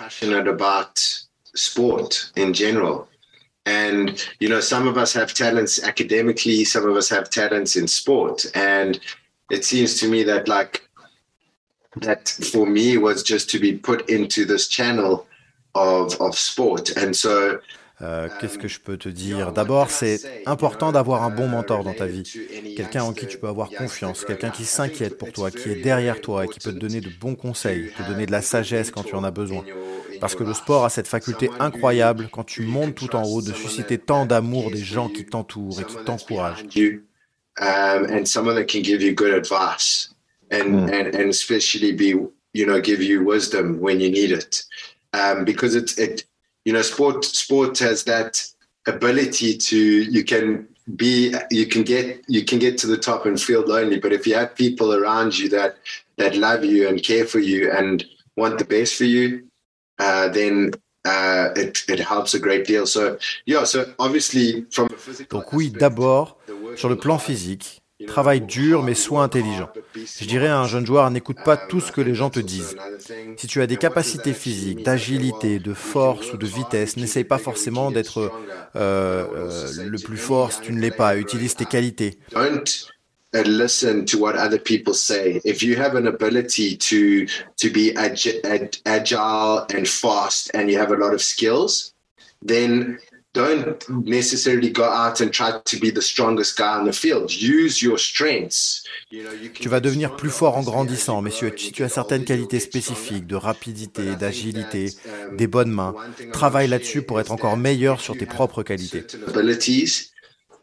And, 3.65 4.23
you 4.39 4.47
know, 4.47 4.60
some 4.60 4.88
of 4.88 4.97
us 4.97 5.13
have 5.13 5.34
talents 5.34 5.84
academically, 5.84 6.63
some 6.65 6.88
of 6.88 6.95
us 6.95 7.10
have 7.10 7.30
talents 7.30 7.75
in 7.75 7.88
sport. 7.88 8.45
And 8.54 8.99
it 9.49 9.65
seems 9.65 9.99
to 9.99 10.08
me 10.08 10.23
that, 10.23 10.47
like, 10.47 10.88
that 11.97 12.30
for 12.30 12.67
me 12.67 12.97
was 12.97 13.23
just 13.23 13.49
to 13.51 13.60
be 13.60 13.73
put 13.73 14.10
into 14.10 14.45
this 14.45 14.67
channel 14.67 15.25
of, 15.73 16.19
of 16.21 16.38
sport. 16.38 16.95
And 16.97 17.15
so, 17.15 17.60
Euh, 18.01 18.28
Qu'est-ce 18.39 18.58
que 18.58 18.67
je 18.67 18.80
peux 18.80 18.97
te 18.97 19.08
dire? 19.08 19.54
D'abord, 19.54 19.89
c'est 19.89 20.19
important 20.45 20.91
d'avoir 20.91 21.23
un 21.23 21.30
bon 21.30 21.47
mentor 21.47 21.84
dans 21.84 21.93
ta 21.93 22.08
vie, 22.08 22.23
quelqu'un 22.75 23.04
en 23.04 23.13
qui 23.13 23.25
tu 23.25 23.38
peux 23.38 23.47
avoir 23.47 23.69
confiance, 23.69 24.25
quelqu'un 24.25 24.49
qui 24.49 24.65
s'inquiète 24.65 25.17
pour 25.17 25.32
toi, 25.32 25.49
qui 25.49 25.69
est 25.69 25.82
derrière 25.82 26.19
toi 26.19 26.43
et 26.43 26.49
qui 26.49 26.60
peut 26.60 26.73
te 26.73 26.78
donner 26.78 26.99
de 26.99 27.10
bons 27.10 27.36
conseils, 27.36 27.91
te 27.97 28.04
donner 28.04 28.25
de 28.25 28.34
la 28.34 28.41
sagesse 28.41 28.91
quand 28.91 29.04
tu 29.04 29.15
en 29.15 29.23
as 29.23 29.32
besoin. 29.32 29.63
Parce 30.19 30.36
que 30.36 30.43
le 30.43 30.54
sport 30.54 30.86
a 30.86 30.89
cette 30.89 31.08
faculté 31.08 31.49
incroyable, 31.60 32.30
quand 32.32 32.43
tu 32.43 32.62
montes 32.62 32.95
tout 32.95 33.15
en 33.15 33.23
haut, 33.23 33.41
de 33.41 33.54
susciter 33.54 33.97
tant 33.97 34.25
d'amour 34.25 34.71
des 34.71 34.84
gens 34.84 35.10
qui 35.10 35.25
t'entourent 35.25 35.80
et 35.82 35.84
qui 35.84 35.95
t'encouragent. 36.06 36.65
And 37.58 38.25
someone 38.25 38.56
that 38.56 38.65
can 38.65 38.82
give 38.84 39.01
you 39.01 39.13
good 39.13 39.34
advice 39.34 40.10
and, 40.51 40.89
and, 40.89 41.15
and 41.15 41.30
especially 41.30 41.93
be, 41.93 42.13
you 42.54 42.65
know, 42.65 42.82
give 42.82 43.01
you 43.01 43.23
wisdom 43.23 43.80
when 43.80 44.01
you 44.01 44.10
need 44.10 44.32
it. 44.32 44.63
Because 45.45 45.75
it's, 45.75 45.97
it, 45.97 46.25
you 46.65 46.73
know, 46.73 46.82
sport, 46.82 47.23
sport 47.23 47.80
has 47.80 48.04
that 48.04 48.45
ability 48.88 49.58
to, 49.58 49.78
you 49.78 50.23
can 50.25 50.67
be, 50.95 51.34
you 51.49 51.65
can 51.65 51.84
get, 51.84 52.23
you 52.28 52.43
can 52.43 52.60
get 52.60 52.78
to 52.80 52.88
the 52.88 52.97
top 52.97 53.25
and 53.25 53.39
feel 53.41 53.62
lonely. 53.62 53.99
But 53.99 54.12
if 54.12 54.28
you 54.28 54.36
have 54.36 54.56
people 54.56 54.93
around 54.93 55.38
you 55.38 55.47
that, 55.49 55.78
that 56.17 56.36
love 56.36 56.65
you 56.65 56.89
and 56.89 57.01
care 57.01 57.25
for 57.25 57.39
you 57.39 57.71
and 57.71 58.04
want 58.36 58.60
the 58.60 58.65
best 58.65 58.95
for 58.95 59.06
you, 59.06 59.47
uh, 59.99 60.29
then 60.29 60.71
uh, 61.05 61.49
it, 61.55 61.86
it 61.88 61.99
helps 61.99 62.34
a 62.34 62.39
great 62.39 62.65
deal. 62.65 62.86
So, 62.86 63.17
yeah, 63.45 63.63
so 63.63 63.86
obviously 63.99 64.65
from 64.71 64.88
a 64.91 64.97
physical 64.97 65.39
Donc 65.39 65.53
oui, 65.53 65.69
d'abord, 65.69 66.38
sur 66.75 66.89
le 66.89 66.95
plan 66.95 67.17
physique, 67.17 67.81
travaille 68.08 68.41
dur 68.41 68.84
mais 68.84 68.93
sois 68.93 69.23
intelligent. 69.23 69.69
Je 69.95 70.25
dirais 70.25 70.47
à 70.47 70.60
un 70.60 70.67
jeune 70.67 70.86
joueur, 70.86 71.10
n'écoute 71.12 71.38
pas 71.43 71.58
tout 71.58 71.79
ce 71.79 71.91
que 71.91 72.01
les 72.01 72.15
gens 72.15 72.29
te 72.29 72.39
disent. 72.39 72.75
Si 73.38 73.47
tu 73.47 73.62
as 73.62 73.67
des 73.67 73.77
capacités 73.77 74.34
physiques, 74.34 74.84
d'agilité, 74.84 75.60
de 75.60 75.73
force 75.73 76.34
ou 76.34 76.38
de 76.38 76.45
vitesse, 76.45 76.97
n'essaye 76.97 77.23
pas 77.23 77.38
forcément 77.38 77.91
d'être 77.91 78.31
euh, 78.75 79.25
euh, 79.36 79.71
le 79.86 79.97
plus 79.99 80.17
fort 80.17 80.51
si 80.51 80.62
tu 80.62 80.73
ne 80.73 80.79
l'es 80.79 80.91
pas. 80.91 81.17
Utilise 81.17 81.55
tes 81.55 81.65
qualités. 81.65 82.19
And 83.35 83.47
listen 83.47 84.05
to 84.05 84.17
what 84.17 84.35
other 84.35 84.57
people 84.57 84.93
say. 84.93 85.41
If 85.43 85.61
you 85.61 85.75
have 85.75 85.95
an 85.95 86.07
ability 86.07 86.77
to 86.77 87.27
to 87.57 87.69
be 87.69 87.91
agi- 87.93 88.43
ag- 88.45 88.77
agile 88.85 89.65
and 89.75 89.85
fast, 89.87 90.51
and 90.53 90.69
you 90.69 90.79
have 90.79 90.91
a 90.91 90.97
lot 90.97 91.13
of 91.13 91.21
skills, 91.21 91.93
then 92.41 92.97
don't 93.33 93.83
necessarily 94.05 94.69
go 94.69 94.85
out 94.85 95.19
and 95.19 95.29
try 95.29 95.51
to 95.65 95.77
be 95.77 95.91
the 95.91 96.01
strongest 96.01 96.57
guy 96.57 96.79
on 96.79 96.85
the 96.85 96.93
field. 96.93 97.29
Use 97.33 97.81
your 97.81 97.99
strengths. 97.99 98.83
You 99.11 99.23
know, 99.23 99.33
you 99.33 99.51
tu 99.51 99.67
vas 99.67 99.81
devenir 99.81 100.15
plus 100.15 100.29
fort 100.29 100.57
en 100.57 100.63
grandissant, 100.63 101.21
mais 101.21 101.31
si 101.31 101.71
tu 101.73 101.83
as 101.83 101.89
certaines 101.89 102.23
qualités 102.23 102.61
spécifiques 102.61 103.27
de 103.27 103.35
rapidité, 103.35 104.15
d'agilité, 104.15 104.91
des 105.33 105.47
bonnes 105.47 105.71
mains, 105.71 105.93
travaille 106.31 106.69
là-dessus 106.69 107.01
pour 107.01 107.19
être 107.19 107.31
encore 107.31 107.57
meilleur 107.57 107.99
sur 107.99 108.17
tes 108.17 108.25
propres 108.25 108.63
qualités. 108.63 109.03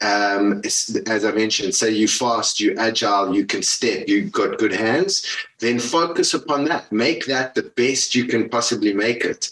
Um, 0.03 0.61
as 1.07 1.25
I 1.25 1.33
mentioned, 1.33 1.75
say 1.75 1.91
you 1.93 2.09
fast, 2.09 2.61
you 2.61 2.75
agile, 2.77 3.35
you 3.35 3.47
can 3.47 3.63
step, 3.63 4.09
you 4.09 4.23
got 4.23 4.59
good 4.59 4.73
hands, 4.73 5.25
then 5.61 5.79
focus 5.79 6.35
upon 6.35 6.65
that. 6.65 6.91
Make 6.91 7.27
that 7.27 7.55
the 7.55 7.63
best 7.63 8.15
you 8.15 8.27
can 8.27 8.49
possibly 8.49 8.93
make 8.93 9.25
it. 9.25 9.51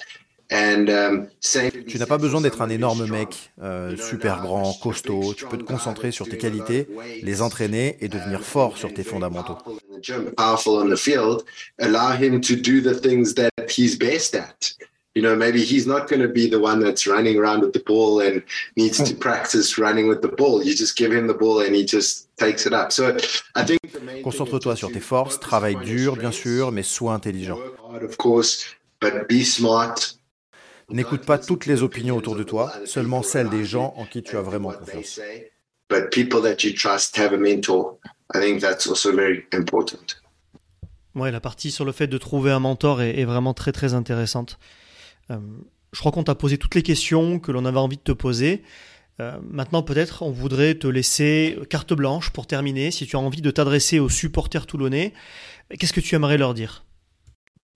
And, 0.52 0.88
um, 0.88 1.28
tu 1.86 1.98
n'as 1.98 2.06
pas 2.06 2.18
besoin 2.18 2.40
d'être 2.40 2.60
un 2.60 2.68
énorme 2.70 3.06
mec, 3.06 3.52
euh, 3.62 3.96
super 3.96 4.42
grand, 4.42 4.72
costaud. 4.82 5.32
Tu 5.34 5.46
peux 5.46 5.58
te 5.58 5.62
concentrer 5.62 6.10
sur 6.10 6.28
tes 6.28 6.38
qualités, 6.38 6.88
les 7.22 7.40
entraîner 7.40 7.96
et 8.00 8.08
devenir 8.08 8.42
fort 8.42 8.76
sur 8.76 8.92
tes 8.92 9.04
fondamentaux. 9.04 9.56
Powerful 10.36 10.82
on 10.82 10.90
the 10.90 10.96
field, 10.96 11.44
allow 11.78 12.16
him 12.20 12.40
to 12.40 12.56
do 12.56 12.80
the 12.80 13.00
things 13.00 13.34
that 13.34 13.50
he's 13.68 13.96
best 13.96 14.34
at. 14.34 14.74
You 15.14 15.22
know, 15.22 15.34
maybe 15.34 15.62
he's 15.64 15.86
not 15.86 16.08
going 16.08 16.22
to 16.22 16.28
be 16.28 16.48
the 16.48 16.60
one 16.60 16.80
that's 16.80 17.06
running 17.06 17.36
around 17.36 17.60
with 17.60 17.72
the 17.72 17.80
ball 17.80 18.20
and 18.20 18.42
needs 18.76 18.98
to 18.98 19.12
hmm. 19.12 19.18
practice 19.18 19.76
running 19.76 20.08
with 20.08 20.22
the 20.22 20.28
ball. 20.28 20.62
You 20.62 20.74
just 20.74 20.96
give 20.96 21.12
him 21.12 21.26
the 21.26 21.34
ball 21.34 21.60
and 21.60 21.74
he 21.74 21.84
just 21.84 22.28
takes 22.36 22.66
it 22.66 22.72
up. 22.72 22.92
So 22.92 23.16
I 23.56 23.64
think 23.64 23.80
Concentre-toi 24.22 24.76
sur 24.76 24.90
tes 24.92 25.00
forces, 25.00 25.40
travaille 25.40 25.76
dur, 25.76 26.16
bien 26.16 26.30
sûr, 26.30 26.72
mais 26.72 26.82
sois 26.82 27.12
intelligent. 27.12 27.58
Of 28.02 28.16
course, 28.16 28.64
but 29.00 29.28
be 29.28 29.44
smart. 29.44 30.16
N'écoute 30.90 31.24
pas 31.24 31.38
toutes 31.38 31.66
les 31.66 31.82
opinions 31.82 32.16
autour 32.16 32.36
de 32.36 32.42
toi, 32.42 32.72
seulement 32.84 33.22
celles 33.22 33.48
des 33.48 33.64
gens 33.64 33.94
en 33.96 34.04
qui 34.04 34.22
tu 34.22 34.36
as 34.36 34.42
vraiment 34.42 34.72
confiance. 34.72 35.20
But 35.88 36.10
people 36.10 36.40
that 36.42 36.64
you 36.64 36.72
trust 36.72 37.16
have 37.18 37.32
a 37.32 37.36
mentor. 37.36 37.98
I 38.34 38.40
think 38.40 38.60
that's 38.60 38.86
also 38.86 39.12
very 39.12 39.44
important. 39.52 40.16
Ouais, 41.14 41.32
la 41.32 41.40
partie 41.40 41.70
sur 41.70 41.84
le 41.84 41.92
fait 41.92 42.06
de 42.06 42.18
trouver 42.18 42.52
un 42.52 42.60
mentor 42.60 43.02
est, 43.02 43.18
est 43.18 43.24
vraiment 43.24 43.54
très 43.54 43.72
très 43.72 43.94
intéressante. 43.94 44.58
Euh, 45.30 45.38
je 45.92 45.98
crois 46.00 46.12
qu'on 46.12 46.24
t'a 46.24 46.34
posé 46.34 46.58
toutes 46.58 46.74
les 46.74 46.82
questions 46.82 47.38
que 47.38 47.52
l'on 47.52 47.64
avait 47.64 47.78
envie 47.78 47.96
de 47.96 48.02
te 48.02 48.12
poser. 48.12 48.62
Euh, 49.20 49.38
maintenant, 49.42 49.82
peut-être, 49.82 50.22
on 50.22 50.30
voudrait 50.30 50.74
te 50.74 50.86
laisser 50.86 51.58
carte 51.68 51.92
blanche 51.92 52.30
pour 52.30 52.46
terminer. 52.46 52.90
Si 52.90 53.06
tu 53.06 53.16
as 53.16 53.18
envie 53.18 53.42
de 53.42 53.50
t'adresser 53.50 53.98
aux 53.98 54.08
supporters 54.08 54.66
toulonnais, 54.66 55.12
qu'est-ce 55.78 55.92
que 55.92 56.00
tu 56.00 56.14
aimerais 56.14 56.38
leur 56.38 56.54
dire? 56.54 56.84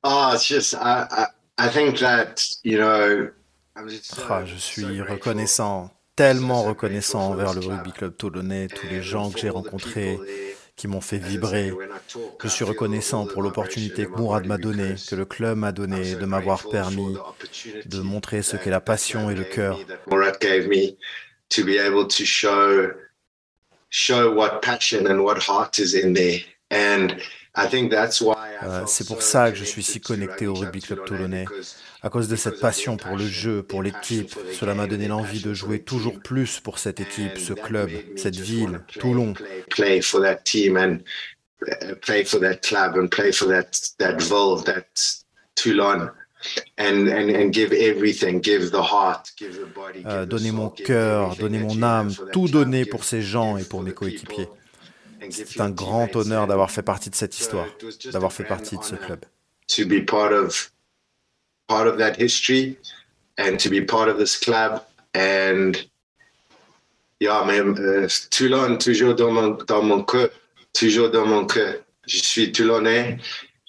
Ah, 0.03 0.37
just, 0.41 0.77
I, 0.81 1.69
think 1.71 1.99
that, 1.99 2.35
you 2.65 2.79
know, 2.79 3.29
ah, 3.75 4.45
je 4.45 4.57
suis 4.57 5.01
reconnaissant, 5.01 5.91
tellement 6.15 6.63
reconnaissant 6.63 7.31
envers 7.31 7.55
le 7.55 7.61
rugby 7.61 7.93
club 7.93 8.17
toulonnais, 8.17 8.69
tous 8.69 8.87
les 8.87 9.03
gens 9.03 9.31
que 9.31 9.39
j'ai 9.39 9.51
rencontrés, 9.51 10.19
qui 10.77 10.89
m'ont 10.89 11.01
fait 11.01 11.19
vibrer. 11.19 11.73
Je 12.43 12.49
suis 12.49 12.65
reconnaissant 12.65 13.27
pour 13.27 13.43
l'opportunité 13.43 14.07
que 14.07 14.11
Mourad 14.11 14.47
m'a 14.47 14.59
donnée, 14.59 14.95
que 15.09 15.15
le 15.15 15.25
club 15.25 15.59
m'a 15.59 15.73
donnée, 15.73 16.15
de 16.15 16.27
m'avoir 16.27 16.69
permis 16.69 17.17
de 17.87 18.01
montrer 18.01 18.43
ce 18.43 18.57
qu'est 18.57 18.71
la 18.71 18.81
passion 18.81 19.31
et 19.31 19.35
le 19.35 19.45
cœur. 19.45 19.79
to 21.51 21.63
be 21.63 21.79
able 21.79 22.07
to 22.09 22.25
show 22.25 22.91
show 23.91 24.35
what 24.35 24.63
passion 24.63 25.07
and 25.07 25.23
what 25.23 25.41
heart 25.41 25.79
is 25.79 25.95
in 25.95 26.15
there 26.15 26.41
and 26.71 27.21
euh, 27.57 28.85
c'est 28.87 29.07
pour 29.07 29.23
ça 29.23 29.53
que 29.53 29.57
je 29.57 29.65
suis 29.65 29.85
si 29.85 30.01
connecté 30.01 30.49
au 30.49 30.55
Rugby 30.55 30.81
Club 30.81 31.05
Toulonnais, 31.05 31.45
à 32.05 32.11
cause 32.11 32.29
de 32.29 32.37
cette 32.37 32.61
passion 32.61 32.99
pour 32.99 33.17
le 33.17 33.27
jeu, 33.27 33.63
pour 33.63 33.83
l'équipe. 33.83 34.31
Cela 34.53 34.75
m'a 34.75 34.87
donné 34.87 35.09
l'envie 35.09 35.41
de 35.41 35.55
jouer 35.55 35.81
toujours 35.81 36.21
plus 36.21 36.61
pour 36.61 36.79
cette 36.79 37.01
équipe, 37.01 37.39
ce 37.39 37.55
club, 37.55 37.91
cette 38.17 38.37
ville, 38.37 38.83
Toulon. 39.01 39.33
Play 39.71 40.03
for 40.03 40.21
that 40.21 40.37
team 40.45 40.77
and 40.77 40.99
uh, 41.67 41.95
play 42.03 42.23
for 42.25 42.39
that 42.41 42.57
club 42.57 42.99
and 42.99 43.09
play 43.09 43.33
for 43.33 43.49
that 43.49 43.71
that 43.99 44.21
ville, 44.21 44.63
that 44.65 45.25
Toulon. 45.57 46.11
And, 46.77 47.09
and, 47.09 47.31
and 47.31 47.53
give 47.55 47.73
everything, 47.73 48.43
give 48.43 48.71
the 48.71 48.83
heart, 48.83 49.33
give 49.39 49.55
the 49.55 49.75
body, 49.75 50.05
euh, 50.05 50.27
donner 50.27 50.53
mon 50.53 50.69
cœur, 50.69 51.37
donner 51.37 51.59
mon 51.59 51.83
âme, 51.83 52.13
tout 52.35 52.49
donner 52.49 52.85
pour 52.85 53.05
ces 53.05 53.23
gens 53.23 53.57
et 53.57 53.65
pour 53.65 53.83
mes 53.83 53.93
coéquipiers. 53.93 54.51
C'est 55.31 55.63
un 55.63 55.71
grand 55.71 56.15
honneur 56.17 56.47
d'avoir 56.47 56.71
fait 56.71 56.83
partie 56.83 57.09
de 57.09 57.15
cette 57.15 57.39
histoire, 57.39 57.67
d'avoir 58.13 58.31
fait 58.31 58.45
partie 58.45 58.77
de 58.77 58.85
ce 58.85 58.95
club. 58.95 59.21
Part 61.69 61.87
of 61.87 61.99
that 61.99 62.17
history 62.17 62.77
and 63.39 63.59
to 63.61 63.69
be 63.69 63.81
part 63.81 64.09
of 64.09 64.19
this 64.19 64.39
club 64.39 64.85
and 65.15 65.87
yeah, 67.21 67.43
mais 67.47 67.61
euh, 67.61 68.07
Toulon 68.31 68.77
toujours 68.79 69.15
dans 69.15 69.31
mon 69.31 69.51
dans 69.67 69.83
mon 69.83 70.03
cœur, 70.03 70.29
toujours 70.73 71.11
dans 71.11 71.27
mon 71.27 71.47
cœur. 71.47 71.77
Je 72.07 72.19
suis 72.19 72.53
Toulonnais 72.53 73.19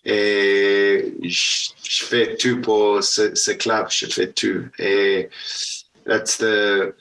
et 0.04 1.14
je, 1.24 1.70
je 1.84 2.04
fais 2.04 2.36
tout 2.36 2.60
pour 2.62 3.02
ce, 3.02 3.34
ce 3.34 3.52
club, 3.52 3.88
je 3.90 4.08
fais 4.08 4.32
tout 4.32 4.66
et 4.78 5.30
that's 6.06 6.38
the 6.38 6.94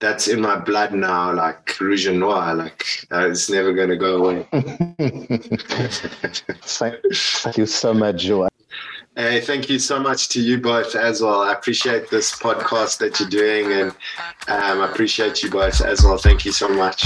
that's 0.00 0.28
in 0.28 0.40
my 0.40 0.56
blood 0.56 0.92
now, 0.92 1.32
like 1.32 1.80
rouge 1.80 2.06
and 2.06 2.20
noir. 2.20 2.54
Like 2.54 2.84
uh, 3.10 3.28
it's 3.30 3.48
never 3.48 3.72
going 3.72 3.88
to 3.88 3.96
go 3.96 4.16
away. 4.22 4.46
thank 6.62 7.56
you 7.56 7.66
so 7.66 7.94
much, 7.94 8.18
Joe. 8.18 8.48
Hey, 9.16 9.40
thank 9.40 9.70
you 9.70 9.78
so 9.78 10.00
much 10.00 10.28
to 10.30 10.40
you 10.40 10.58
both 10.58 10.96
as 10.96 11.22
well. 11.22 11.42
I 11.42 11.52
appreciate 11.52 12.10
this 12.10 12.32
podcast 12.32 12.98
that 12.98 13.20
you're 13.20 13.28
doing, 13.28 13.70
and 13.72 13.90
um, 14.48 14.80
I 14.80 14.90
appreciate 14.90 15.40
you 15.40 15.50
both 15.50 15.80
as 15.80 16.02
well. 16.02 16.18
Thank 16.18 16.44
you 16.44 16.50
so 16.50 16.68
much. 16.68 17.04